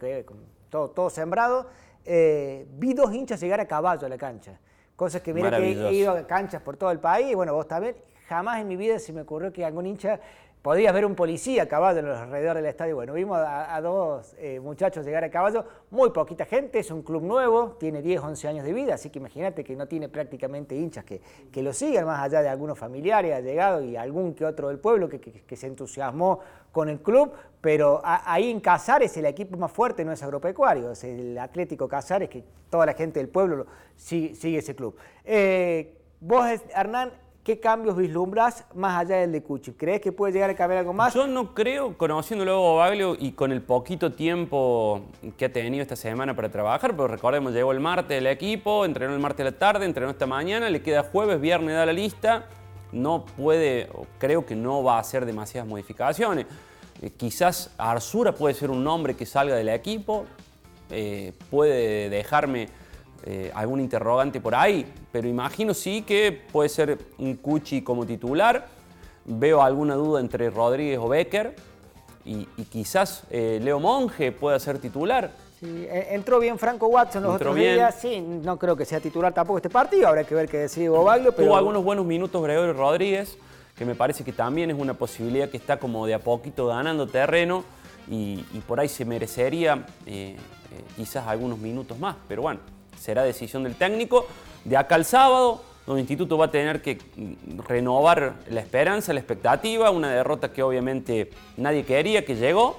todo, 0.69 0.91
todo 0.91 1.09
sembrado. 1.09 1.67
Eh, 2.05 2.67
vi 2.73 2.93
dos 2.93 3.15
hinchas 3.15 3.41
llegar 3.41 3.61
a 3.61 3.67
caballo 3.67 4.07
a 4.07 4.11
la 4.11 4.19
cancha. 4.19 4.61
Cosas 4.95 5.23
que 5.23 5.33
mira 5.33 5.51
que 5.51 5.73
he 5.73 5.93
ido 5.95 6.13
a 6.13 6.27
canchas 6.27 6.61
por 6.61 6.77
todo 6.77 6.91
el 6.91 7.01
país, 7.01 7.35
bueno, 7.35 7.55
vos 7.55 7.67
también, 7.67 7.97
jamás 8.29 8.61
en 8.61 8.69
mi 8.69 8.77
vida 8.77 8.99
se 8.99 9.13
me 9.13 9.23
ocurrió 9.23 9.53
que 9.53 9.65
algún 9.65 9.87
hincha 9.87 10.21
podías 10.65 10.95
ver 10.95 11.05
un 11.05 11.15
policía 11.15 11.65
a 11.65 11.67
caballo 11.67 11.99
en 11.99 12.07
los 12.07 12.17
alrededores 12.17 12.63
del 12.63 12.71
estadio. 12.71 12.95
Bueno, 12.95 13.13
vimos 13.13 13.39
a, 13.39 13.79
dos 13.83 14.35
eh, 14.39 14.59
muchachos 14.61 15.05
llegar 15.05 15.23
a 15.23 15.31
caballo, 15.31 15.63
muy 15.91 16.09
poquita 16.09 16.47
gente, 16.47 16.79
es 16.79 16.91
un 16.91 17.03
club 17.03 17.23
nuevo, 17.23 17.77
tiene 17.79 18.01
10, 18.01 18.23
11 18.23 18.49
años 18.49 18.65
de 18.65 18.73
vida, 18.73 18.95
así 18.95 19.11
que 19.11 19.19
imagínate 19.19 19.63
que 19.63 19.77
no 19.77 19.87
tiene 19.87 20.09
prácticamente 20.09 20.75
hinchas 20.75 21.05
que, 21.05 21.21
que 21.53 21.63
lo 21.63 21.75
sigan, 21.75 22.07
más 22.07 22.19
allá 22.19 22.41
de 22.41 22.49
algunos 22.49 22.79
familiares, 22.79 23.35
ha 23.35 23.41
llegado 23.41 23.83
y 23.83 23.95
algún 23.95 24.33
que 24.33 24.47
otro 24.47 24.69
del 24.69 24.79
pueblo 24.79 25.07
que, 25.07 25.45
se 25.55 25.67
entusiasmó 25.67 26.41
con 26.73 26.89
el 26.89 27.03
club, 27.03 27.31
pero 27.61 28.01
ahí 28.03 28.51
en 28.51 28.61
Casares 28.61 29.15
el 29.19 29.27
equipo 29.27 29.59
más 29.59 29.71
fuerte 29.71 30.03
no 30.03 30.13
es 30.13 30.23
agropecuario, 30.23 30.93
es 30.93 31.05
el 31.05 31.37
Atlético 31.37 31.87
Casares, 31.87 32.31
que 32.31 32.43
toda 32.71 32.87
la 32.87 32.95
gente 32.95 33.21
del 33.21 33.29
pueblo 33.29 33.67
sigue, 33.97 34.57
ese 34.57 34.75
club. 34.75 34.97
Eh, 35.27 35.95
vos, 36.21 36.49
Hernán, 36.75 37.13
¿Qué 37.45 37.61
cambios 37.61 37.95
vislumbras 37.95 38.65
más 38.75 38.99
allá 38.99 39.17
del 39.17 39.31
de 39.31 39.43
Cuchi? 39.43 39.73
¿Crees 39.73 40.01
que 40.01 40.13
puede 40.13 40.33
llegar 40.33 40.49
a 40.49 40.57
cambiar 40.57 40.79
algo 40.79 40.95
más? 40.95 41.13
Yo 41.13 41.27
no 41.27 41.53
creo, 41.53 41.95
conociendo 41.99 42.43
luego 42.43 42.81
a 42.81 42.87
Baglio 42.87 43.19
y 43.21 43.33
con 43.33 43.53
el 43.53 43.61
poquito 43.61 44.13
tiempo 44.13 45.03
que 45.37 45.45
ha 45.45 45.53
tenido 45.53 45.83
esta 45.83 45.95
semana 45.95 46.35
para 46.35 46.49
trabajar, 46.49 46.93
pero 46.93 47.07
recordemos, 47.07 47.53
llegó 47.53 47.73
el 47.73 47.81
martes 47.81 48.17
el 48.17 48.29
equipo, 48.29 48.87
entrenó 48.87 49.13
el 49.13 49.21
martes 49.21 49.43
a 49.43 49.51
la 49.51 49.59
tarde, 49.59 49.85
entrenó 49.85 50.11
esta 50.11 50.25
mañana, 50.27 50.71
le 50.71 50.81
queda 50.81 51.03
jueves, 51.03 51.39
viernes 51.39 51.75
da 51.75 51.85
la 51.85 51.93
lista, 51.93 52.47
no 52.93 53.27
puede, 53.27 53.91
creo 54.19 54.47
que 54.47 54.57
no 54.57 54.83
va 54.83 54.97
a 54.97 55.01
hacer 55.01 55.27
demasiadas 55.27 55.69
modificaciones. 55.69 56.47
Eh, 57.03 57.11
quizás 57.11 57.75
Arzura 57.77 58.33
puede 58.33 58.55
ser 58.55 58.71
un 58.71 58.83
nombre 58.83 59.17
que 59.17 59.27
salga 59.27 59.55
del 59.55 59.69
equipo, 59.69 60.25
eh, 60.89 61.35
puede 61.51 62.09
dejarme 62.09 62.69
eh, 63.27 63.51
algún 63.55 63.81
interrogante 63.81 64.39
por 64.39 64.55
ahí, 64.55 64.85
pero 65.11 65.27
imagino 65.27 65.73
sí 65.73 66.03
que 66.03 66.31
puede 66.53 66.69
ser 66.69 66.99
un 67.17 67.37
Cuchi 67.37 67.81
como 67.81 68.05
titular. 68.05 68.67
Veo 69.25 69.63
alguna 69.63 69.95
duda 69.95 70.21
entre 70.21 70.51
Rodríguez 70.51 70.99
o 70.99 71.09
Becker 71.09 71.57
y, 72.27 72.45
quizás 72.71 73.23
eh, 73.31 73.61
Leo 73.63 73.81
Monge 73.81 74.31
pueda 74.31 74.59
ser 74.59 74.79
titular. 74.79 75.31
Sí, 75.59 75.87
e, 75.89 76.15
entró 76.15 76.39
bien 76.39 76.59
Franco 76.59 76.89
Watson 76.89 77.23
los 77.23 77.37
otros 77.37 77.57
días. 77.57 77.95
Sí, 77.99 78.21
no 78.21 78.59
creo 78.59 78.77
que 78.77 78.85
sea 78.85 79.01
titular 79.01 79.33
tampoco 79.33 79.57
este 79.57 79.71
partido. 79.71 80.07
Habrá 80.07 80.25
que 80.25 80.35
ver 80.35 80.47
qué 80.47 80.59
decide 80.59 80.91
Bobaglio. 80.91 81.33
Pero... 81.33 81.49
Tuvo 81.49 81.57
algunos 81.57 81.83
buenos 81.83 82.05
minutos 82.05 82.43
Gregorio 82.43 82.75
Rodríguez, 82.75 83.39
que 83.75 83.87
me 83.87 83.95
parece 83.95 84.23
que 84.23 84.33
también 84.33 84.71
es 84.71 84.79
una 84.79 84.93
posibilidad 84.93 85.49
que 85.49 85.57
está 85.57 85.79
como 85.79 86.07
de 86.07 86.13
a 86.13 86.19
poquito 86.19 86.67
ganando 86.67 87.07
terreno 87.07 87.65
y, 88.11 88.43
por 88.69 88.81
ahí 88.81 88.89
se 88.89 89.07
merecería 89.07 89.87
eh, 90.05 90.37
quizás 90.95 91.27
algunos 91.27 91.59
minutos 91.59 91.99
más. 91.99 92.17
Pero 92.29 92.43
bueno, 92.43 92.61
será 92.99 93.23
decisión 93.23 93.65
del 93.65 93.75
técnico. 93.75 94.27
De 94.65 94.77
acá 94.77 94.95
al 94.95 95.05
sábado, 95.05 95.63
donde 95.87 96.01
el 96.01 96.05
instituto 96.05 96.39
va 96.39 96.47
a 96.47 96.51
tener 96.51 96.81
que 96.81 96.99
renovar 97.69 98.35
la 98.49 98.61
esperanza, 98.61 99.13
la 99.13 99.21
expectativa, 99.21 99.91
una 99.91 100.11
derrota 100.11 100.53
que 100.53 100.63
obviamente 100.63 101.31
nadie 101.57 101.85
quería, 101.85 102.25
que 102.25 102.37
llegó. 102.37 102.79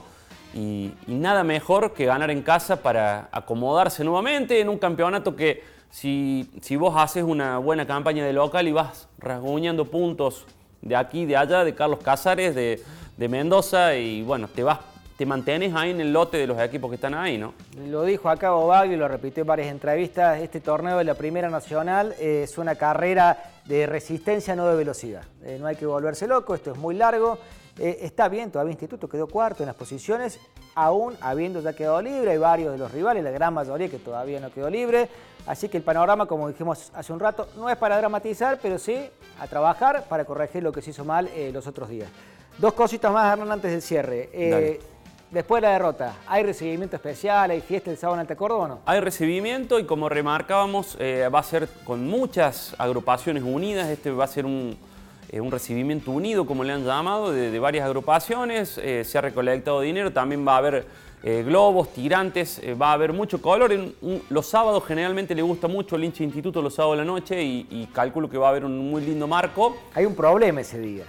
Y, 0.54 0.92
nada 1.08 1.44
mejor 1.44 1.94
que 1.94 2.06
ganar 2.06 2.32
en 2.32 2.42
casa 2.42 2.82
para 2.82 3.30
acomodarse 3.32 4.04
nuevamente 4.04 4.60
en 4.62 4.70
un 4.70 4.78
campeonato 4.78 5.36
que 5.36 5.64
si, 5.92 6.50
si 6.62 6.78
vos 6.78 6.96
haces 6.98 7.24
una 7.24 7.58
buena 7.58 7.86
campaña 7.86 8.26
de 8.26 8.34
local 8.34 8.68
y 8.68 8.72
vas 8.72 9.08
rasguñando 9.20 9.86
puntos 9.86 10.46
de 10.82 10.96
aquí, 10.96 11.26
de 11.26 11.36
allá, 11.36 11.64
de 11.64 11.76
Carlos 11.76 12.00
Cázares, 12.02 12.56
de, 12.56 12.82
de 13.18 13.30
Mendoza, 13.30 13.96
y 13.96 14.22
bueno, 14.22 14.48
te 14.48 14.64
vas 14.64 14.80
te 15.18 15.26
mantienes 15.26 15.74
ahí 15.74 15.92
en 15.92 16.02
el 16.02 16.12
lote 16.12 16.38
de 16.38 16.48
los 16.48 16.60
equipos 16.60 16.90
que 16.90 16.96
están 16.96 17.14
ahí, 17.14 17.38
¿no? 17.38 17.54
Lo 17.88 18.04
dijo 18.04 18.30
acá 18.30 18.52
Bobagli, 18.52 18.98
lo 18.98 19.08
repitió 19.08 19.42
en 19.42 19.48
varias 19.48 19.70
entrevistas, 19.70 20.42
este 20.42 20.60
torneo 20.60 20.98
de 20.98 21.06
la 21.06 21.14
Primera 21.14 21.50
Nacional 21.50 22.14
es 22.20 22.58
una 22.58 22.76
carrera 22.76 23.52
de 23.66 23.86
resistencia, 23.86 24.56
no 24.56 24.68
de 24.68 24.76
velocidad. 24.76 25.24
Eh, 25.44 25.58
no 25.60 25.68
hay 25.68 25.78
que 25.78 25.86
volverse 25.86 26.28
loco, 26.28 26.54
esto 26.54 26.72
es 26.72 26.78
muy 26.78 26.96
largo. 26.96 27.38
Eh, 27.80 28.00
está 28.02 28.28
bien, 28.28 28.52
todavía 28.52 28.72
Instituto 28.72 29.08
quedó 29.08 29.28
cuarto 29.28 29.64
en 29.64 29.68
las 29.68 29.76
posiciones, 29.76 30.40
aún 30.76 31.16
habiendo 31.22 31.62
ya 31.62 31.74
quedado 31.74 32.02
libre, 32.02 32.32
hay 32.32 32.38
varios 32.38 32.74
de 32.74 32.78
los 32.78 32.92
rivales, 32.92 33.24
la 33.24 33.32
gran 33.32 33.54
mayoría 33.54 33.88
que 33.90 34.00
todavía 34.00 34.42
no 34.42 34.52
quedó 34.52 34.70
libre. 34.70 35.10
Así 35.46 35.70
que 35.70 35.78
el 35.78 35.84
panorama, 35.84 36.26
como 36.26 36.50
dijimos 36.50 36.92
hace 36.94 37.14
un 37.14 37.20
rato, 37.20 37.48
no 37.56 37.70
es 37.70 37.78
para 37.78 37.98
dramatizar, 37.98 38.60
pero 38.62 38.78
sí 38.78 39.10
a 39.40 39.48
trabajar 39.48 40.06
para 40.10 40.26
corregir 40.26 40.64
lo 40.64 40.72
que 40.72 40.82
se 40.82 40.90
hizo 40.90 41.06
mal 41.06 41.30
eh, 41.36 41.52
los 41.54 41.68
otros 41.68 41.88
días. 41.88 42.10
Dos 42.58 42.74
cositas 42.74 43.12
más, 43.12 43.32
Hernán, 43.32 43.52
antes 43.52 43.72
del 43.72 43.82
cierre. 43.82 44.30
Después 45.32 45.62
de 45.62 45.68
la 45.68 45.74
derrota, 45.74 46.14
¿hay 46.28 46.44
recibimiento 46.44 46.96
especial? 46.96 47.50
¿Hay 47.50 47.60
fiesta 47.60 47.90
el 47.90 47.98
sábado 47.98 48.18
en 48.18 48.20
Alta 48.22 48.36
Córdoba 48.36 48.64
o 48.64 48.68
no? 48.68 48.80
Hay 48.86 49.00
recibimiento 49.00 49.80
y 49.80 49.84
como 49.84 50.08
remarcábamos, 50.08 50.96
eh, 51.00 51.28
va 51.34 51.40
a 51.40 51.44
ser 51.44 51.68
con 51.84 52.08
muchas 52.08 52.76
agrupaciones 52.78 53.42
unidas. 53.44 53.90
Este 53.90 54.12
va 54.12 54.26
a 54.26 54.28
ser 54.28 54.46
un, 54.46 54.78
eh, 55.30 55.42
recibimiento 55.50 56.12
unido, 56.12 56.46
como 56.46 56.64
le 56.64 56.74
han 56.74 56.86
llamado, 56.86 57.32
de, 57.32 57.60
varias 57.60 57.86
agrupaciones. 57.86 58.78
Eh, 58.78 59.04
se 59.04 59.18
ha 59.18 59.22
recolectado 59.22 59.82
dinero, 59.82 60.14
también 60.14 60.48
va 60.48 60.56
a 60.56 60.58
haber 60.58 61.06
globos, 61.24 61.92
tirantes, 61.92 62.62
va 62.80 62.92
a 62.92 62.94
haber 62.94 63.12
mucho 63.12 63.42
color. 63.42 63.74
los 64.30 64.46
sábados 64.46 64.84
generalmente 64.86 65.34
le 65.34 65.42
gusta 65.42 65.68
mucho 65.68 65.96
el 65.96 66.04
hincha 66.04 66.24
instituto 66.24 66.62
los 66.62 66.76
sábados 66.76 67.00
de 67.00 67.04
la 67.04 67.12
noche 67.12 67.42
y, 67.42 67.66
y 67.72 67.88
calculo 67.88 68.30
que 68.30 68.38
va 68.38 68.46
a 68.46 68.50
haber 68.52 68.64
un 68.64 68.92
muy 68.92 69.02
lindo 69.02 69.28
marco. 69.28 69.76
Hay 69.96 70.06
un 70.06 70.14
problema 70.14 70.62
ese 70.62 70.78
día 70.78 71.04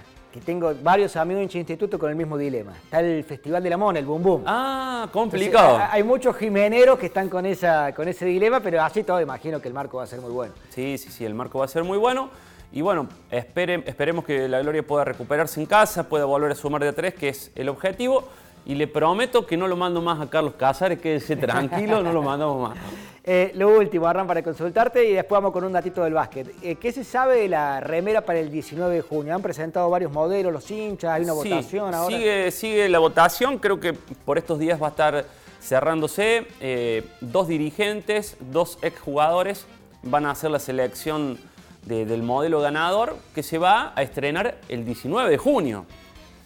tengo 0.45 0.73
varios 0.81 1.15
amigos 1.15 1.53
en 1.53 1.59
instituto 1.59 1.97
con 1.97 2.09
el 2.09 2.15
mismo 2.15 2.37
dilema. 2.37 2.73
Está 2.83 2.99
el 2.99 3.23
Festival 3.23 3.63
de 3.63 3.69
la 3.69 3.77
Mona, 3.77 3.99
el 3.99 4.05
Boom 4.05 4.23
Boom. 4.23 4.43
Ah, 4.45 5.07
complicado. 5.11 5.79
hay 5.89 6.03
muchos 6.03 6.35
jimeneros 6.35 6.99
que 6.99 7.07
están 7.07 7.29
con, 7.29 7.45
esa, 7.45 7.93
con 7.93 8.07
ese 8.07 8.25
dilema, 8.25 8.59
pero 8.59 8.81
así 8.81 9.03
todo 9.03 9.19
imagino 9.21 9.61
que 9.61 9.67
el 9.67 9.73
marco 9.73 9.97
va 9.97 10.03
a 10.03 10.07
ser 10.07 10.21
muy 10.21 10.31
bueno. 10.31 10.53
Sí, 10.69 10.97
sí, 10.97 11.09
sí, 11.11 11.25
el 11.25 11.33
marco 11.33 11.59
va 11.59 11.65
a 11.65 11.67
ser 11.67 11.83
muy 11.83 11.97
bueno. 11.97 12.29
Y 12.71 12.81
bueno, 12.81 13.07
esperemos 13.31 14.25
que 14.25 14.47
la 14.47 14.59
Gloria 14.59 14.85
pueda 14.85 15.05
recuperarse 15.05 15.59
en 15.59 15.65
casa, 15.65 16.09
pueda 16.09 16.25
volver 16.25 16.51
a 16.51 16.55
sumar 16.55 16.81
de 16.81 16.89
a 16.89 16.93
tres, 16.93 17.13
que 17.13 17.29
es 17.29 17.51
el 17.55 17.69
objetivo. 17.69 18.27
Y 18.67 18.75
le 18.75 18.85
prometo 18.85 19.45
que 19.45 19.55
no 19.55 19.65
lo 19.65 19.77
mando 19.77 20.01
más 20.01 20.19
a 20.19 20.29
Carlos 20.29 20.55
Cázares, 20.57 20.99
quédese 20.99 21.35
tranquilo, 21.37 22.03
no 22.03 22.11
lo 22.11 22.21
mandamos 22.21 22.69
más. 22.69 22.77
Eh, 23.23 23.53
lo 23.55 23.69
último, 23.69 24.07
Arran, 24.07 24.27
para 24.27 24.43
consultarte 24.43 25.07
y 25.07 25.13
después 25.13 25.37
vamos 25.37 25.53
con 25.53 25.63
un 25.63 25.71
datito 25.71 26.03
del 26.03 26.13
básquet. 26.13 26.53
Eh, 26.61 26.75
¿Qué 26.75 26.91
se 26.91 27.05
sabe 27.05 27.37
de 27.37 27.47
la 27.47 27.79
remera 27.79 28.25
para 28.25 28.39
el 28.39 28.51
19 28.51 28.95
de 28.95 29.01
junio? 29.01 29.33
Han 29.35 29.41
presentado 29.41 29.89
varios 29.89 30.11
modelos, 30.11 30.51
los 30.51 30.69
hinchas, 30.69 31.11
hay 31.11 31.23
una 31.23 31.31
votación 31.31 31.93
ahora. 31.93 32.13
Sigue, 32.13 32.51
sigue 32.51 32.89
la 32.89 32.99
votación, 32.99 33.57
creo 33.57 33.79
que 33.79 33.93
por 33.93 34.37
estos 34.37 34.59
días 34.59 34.81
va 34.81 34.87
a 34.87 34.89
estar 34.89 35.25
cerrándose. 35.61 36.47
Eh, 36.59 37.05
dos 37.21 37.47
dirigentes, 37.47 38.35
dos 38.51 38.79
exjugadores 38.81 39.65
van 40.03 40.25
a 40.25 40.31
hacer 40.31 40.51
la 40.51 40.59
selección 40.59 41.37
del 41.85 42.21
modelo 42.21 42.59
ganador 42.59 43.15
que 43.33 43.43
se 43.43 43.57
va 43.57 43.93
a 43.95 44.03
estrenar 44.03 44.57
el 44.67 44.83
19 44.83 45.29
de 45.29 45.37
junio. 45.37 45.85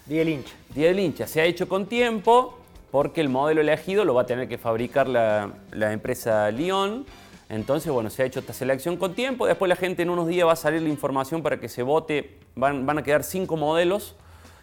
Día 0.06 0.18
del 0.18 0.30
hincha. 0.30 0.52
Día 0.74 0.88
del 0.88 0.98
hincha. 0.98 1.26
Se 1.28 1.40
ha 1.40 1.44
hecho 1.44 1.68
con 1.68 1.86
tiempo 1.86 2.58
porque 2.90 3.20
el 3.20 3.28
modelo 3.28 3.60
elegido 3.60 4.04
lo 4.04 4.14
va 4.14 4.22
a 4.22 4.26
tener 4.26 4.48
que 4.48 4.58
fabricar 4.58 5.08
la, 5.08 5.52
empresa 5.92 6.50
Lyon. 6.50 7.06
Entonces, 7.48 7.92
bueno, 7.92 8.10
se 8.10 8.22
ha 8.22 8.26
hecho 8.26 8.40
esta 8.40 8.52
selección 8.52 8.96
con 8.96 9.14
tiempo. 9.14 9.46
Después 9.46 9.68
la 9.68 9.76
gente 9.76 10.02
en 10.02 10.10
unos 10.10 10.26
días 10.26 10.48
va 10.48 10.52
a 10.52 10.56
salir 10.56 10.82
la 10.82 10.88
información 10.88 11.42
para 11.42 11.60
que 11.60 11.68
se 11.68 11.84
vote. 11.84 12.38
Van, 12.56 12.84
van 12.84 12.98
a 12.98 13.02
quedar 13.04 13.22
cinco 13.22 13.56
modelos 13.56 14.16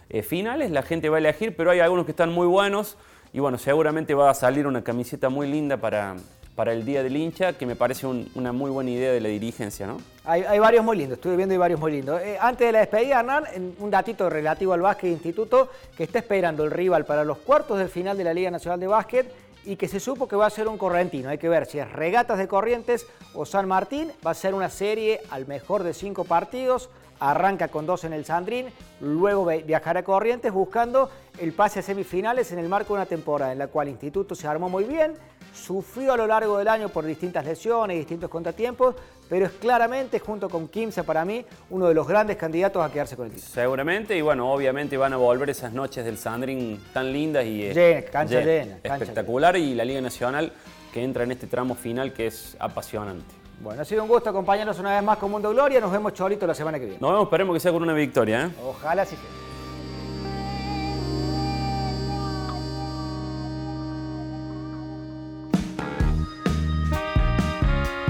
eh, 0.09 0.23
finales. 0.23 0.71
La 0.71 0.81
gente 0.81 1.07
va 1.07 1.17
a 1.17 1.19
elegir, 1.19 1.55
pero 1.55 1.71
hay 1.71 1.79
algunos 1.79 2.05
que 2.05 2.11
están 2.11 2.33
muy 2.33 2.47
buenos. 2.47 2.97
Y 3.31 3.39
bueno, 3.39 3.57
seguramente 3.57 4.13
va 4.15 4.29
a 4.31 4.33
salir 4.33 4.67
una 4.67 4.83
camiseta 4.83 5.29
muy 5.29 5.47
linda 5.49 5.77
para, 5.77 6.17
para 6.59 6.73
el 6.73 6.83
Día 6.83 7.03
del 7.03 7.15
Hincha, 7.15 7.53
que 7.53 7.65
me 7.65 7.77
parece 7.77 8.05
una 8.05 8.51
muy 8.51 8.69
buena 8.69 8.89
idea 8.89 9.13
de 9.13 9.21
la 9.21 9.29
dirigencia, 9.29 9.87
¿no? 9.87 9.95
Hay, 10.25 10.59
varios 10.59 10.83
muy 10.83 10.97
lindos, 10.97 11.17
estuve 11.17 11.37
viendo 11.37 11.55
y 11.55 11.57
varios 11.57 11.79
muy 11.79 11.89
lindos. 11.89 12.19
Eh, 12.21 12.37
antes 12.37 12.67
de 12.67 12.73
la 12.73 12.79
despedida, 12.79 13.21
Hernán, 13.21 13.45
un 13.79 13.89
datito 13.89 14.29
relativo 14.29 14.73
al 14.73 14.81
básquet 14.81 15.09
instituto, 15.09 15.69
que 15.95 16.03
está 16.03 16.19
esperando 16.19 16.65
el 16.65 16.71
rival 16.71 17.05
para 17.05 17.23
los 17.23 17.37
cuartos 17.37 17.77
del 17.77 17.87
final 17.87 18.17
de 18.17 18.25
la 18.25 18.33
Liga 18.33 18.51
Nacional 18.51 18.77
de 18.77 18.87
Básquet 18.87 19.33
y 19.63 19.77
que 19.77 19.87
se 19.87 20.01
supo 20.01 20.27
que 20.27 20.35
va 20.35 20.47
a 20.47 20.49
ser 20.49 20.67
un 20.67 20.77
correntino. 20.77 21.29
Hay 21.29 21.37
que 21.37 21.47
ver 21.47 21.65
si 21.65 21.79
es 21.79 21.89
Regatas 21.89 22.37
de 22.37 22.49
Corrientes 22.49 23.07
o 23.33 23.45
San 23.45 23.65
Martín. 23.65 24.11
Va 24.27 24.31
a 24.31 24.33
ser 24.33 24.53
una 24.53 24.69
serie 24.69 25.21
al 25.29 25.47
mejor 25.47 25.83
de 25.83 25.93
cinco 25.93 26.25
partidos. 26.25 26.89
Arranca 27.19 27.67
con 27.67 27.85
dos 27.85 28.03
en 28.03 28.13
el 28.13 28.25
Sandrín, 28.25 28.67
luego 29.01 29.45
viajará 29.45 29.99
a 29.99 30.03
Corrientes 30.03 30.53
buscando 30.53 31.09
el 31.39 31.53
pase 31.53 31.79
a 31.79 31.81
semifinales 31.81 32.51
en 32.51 32.59
el 32.59 32.69
marco 32.69 32.93
de 32.93 32.99
una 32.99 33.05
temporada 33.05 33.51
en 33.51 33.59
la 33.59 33.67
cual 33.67 33.87
el 33.87 33.91
Instituto 33.91 34.35
se 34.35 34.47
armó 34.47 34.69
muy 34.69 34.85
bien, 34.85 35.13
sufrió 35.53 36.13
a 36.13 36.17
lo 36.17 36.27
largo 36.27 36.57
del 36.57 36.67
año 36.67 36.89
por 36.89 37.05
distintas 37.05 37.45
lesiones 37.45 37.95
y 37.95 37.99
distintos 37.99 38.29
contratiempos, 38.29 38.95
pero 39.27 39.45
es 39.45 39.51
claramente, 39.53 40.19
junto 40.19 40.49
con 40.49 40.67
Kimsa 40.67 41.03
para 41.03 41.25
mí, 41.25 41.45
uno 41.69 41.87
de 41.87 41.93
los 41.93 42.07
grandes 42.07 42.37
candidatos 42.37 42.83
a 42.83 42.91
quedarse 42.91 43.15
con 43.15 43.27
el 43.27 43.33
título. 43.33 43.51
Seguramente, 43.53 44.17
y 44.17 44.21
bueno, 44.21 44.51
obviamente 44.51 44.97
van 44.97 45.13
a 45.13 45.17
volver 45.17 45.49
esas 45.49 45.73
noches 45.73 46.05
del 46.05 46.17
Sandring 46.17 46.81
tan 46.93 47.11
lindas 47.11 47.45
y 47.45 47.63
eh, 47.65 48.07
cancha 48.11 48.41
llena, 48.41 48.79
espectacular 48.81 49.55
y 49.57 49.75
la 49.75 49.85
Liga 49.85 50.01
Nacional 50.01 50.51
que 50.93 51.03
entra 51.03 51.23
en 51.23 51.31
este 51.31 51.47
tramo 51.47 51.75
final 51.75 52.13
que 52.13 52.27
es 52.27 52.55
apasionante. 52.59 53.38
Bueno, 53.61 53.81
ha 53.81 53.85
sido 53.85 54.03
un 54.03 54.09
gusto 54.09 54.29
acompañarnos 54.29 54.79
una 54.79 54.95
vez 54.95 55.03
más 55.03 55.17
con 55.17 55.31
Mundo 55.31 55.49
Gloria. 55.51 55.81
Nos 55.81 55.91
vemos 55.91 56.13
chorito 56.13 56.47
la 56.47 56.53
semana 56.53 56.79
que 56.79 56.85
viene. 56.85 56.99
Nos 57.01 57.11
vemos, 57.11 57.23
esperemos 57.25 57.53
que 57.55 57.59
sea 57.59 57.71
con 57.71 57.83
una 57.83 57.93
victoria. 57.93 58.45
¿eh? 58.45 58.51
Ojalá 58.63 59.05
sí 59.05 59.15
sea. 59.15 59.49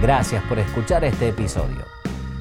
Gracias 0.01 0.43
por 0.45 0.59
escuchar 0.59 1.03
este 1.03 1.29
episodio. 1.29 1.83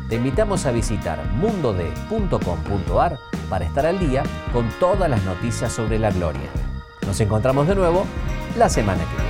Te 0.09 0.17
invitamos 0.17 0.65
a 0.65 0.71
visitar 0.71 1.23
mundode.com.ar 1.35 3.19
para 3.51 3.65
estar 3.65 3.85
al 3.85 3.99
día 3.99 4.23
con 4.53 4.69
todas 4.79 5.11
las 5.11 5.23
noticias 5.25 5.73
sobre 5.73 5.99
la 5.99 6.11
gloria. 6.11 6.49
Nos 7.07 7.21
encontramos 7.21 7.67
de 7.67 7.75
nuevo 7.75 8.05
la 8.57 8.69
semana 8.69 9.03
que 9.05 9.17
viene. 9.17 9.28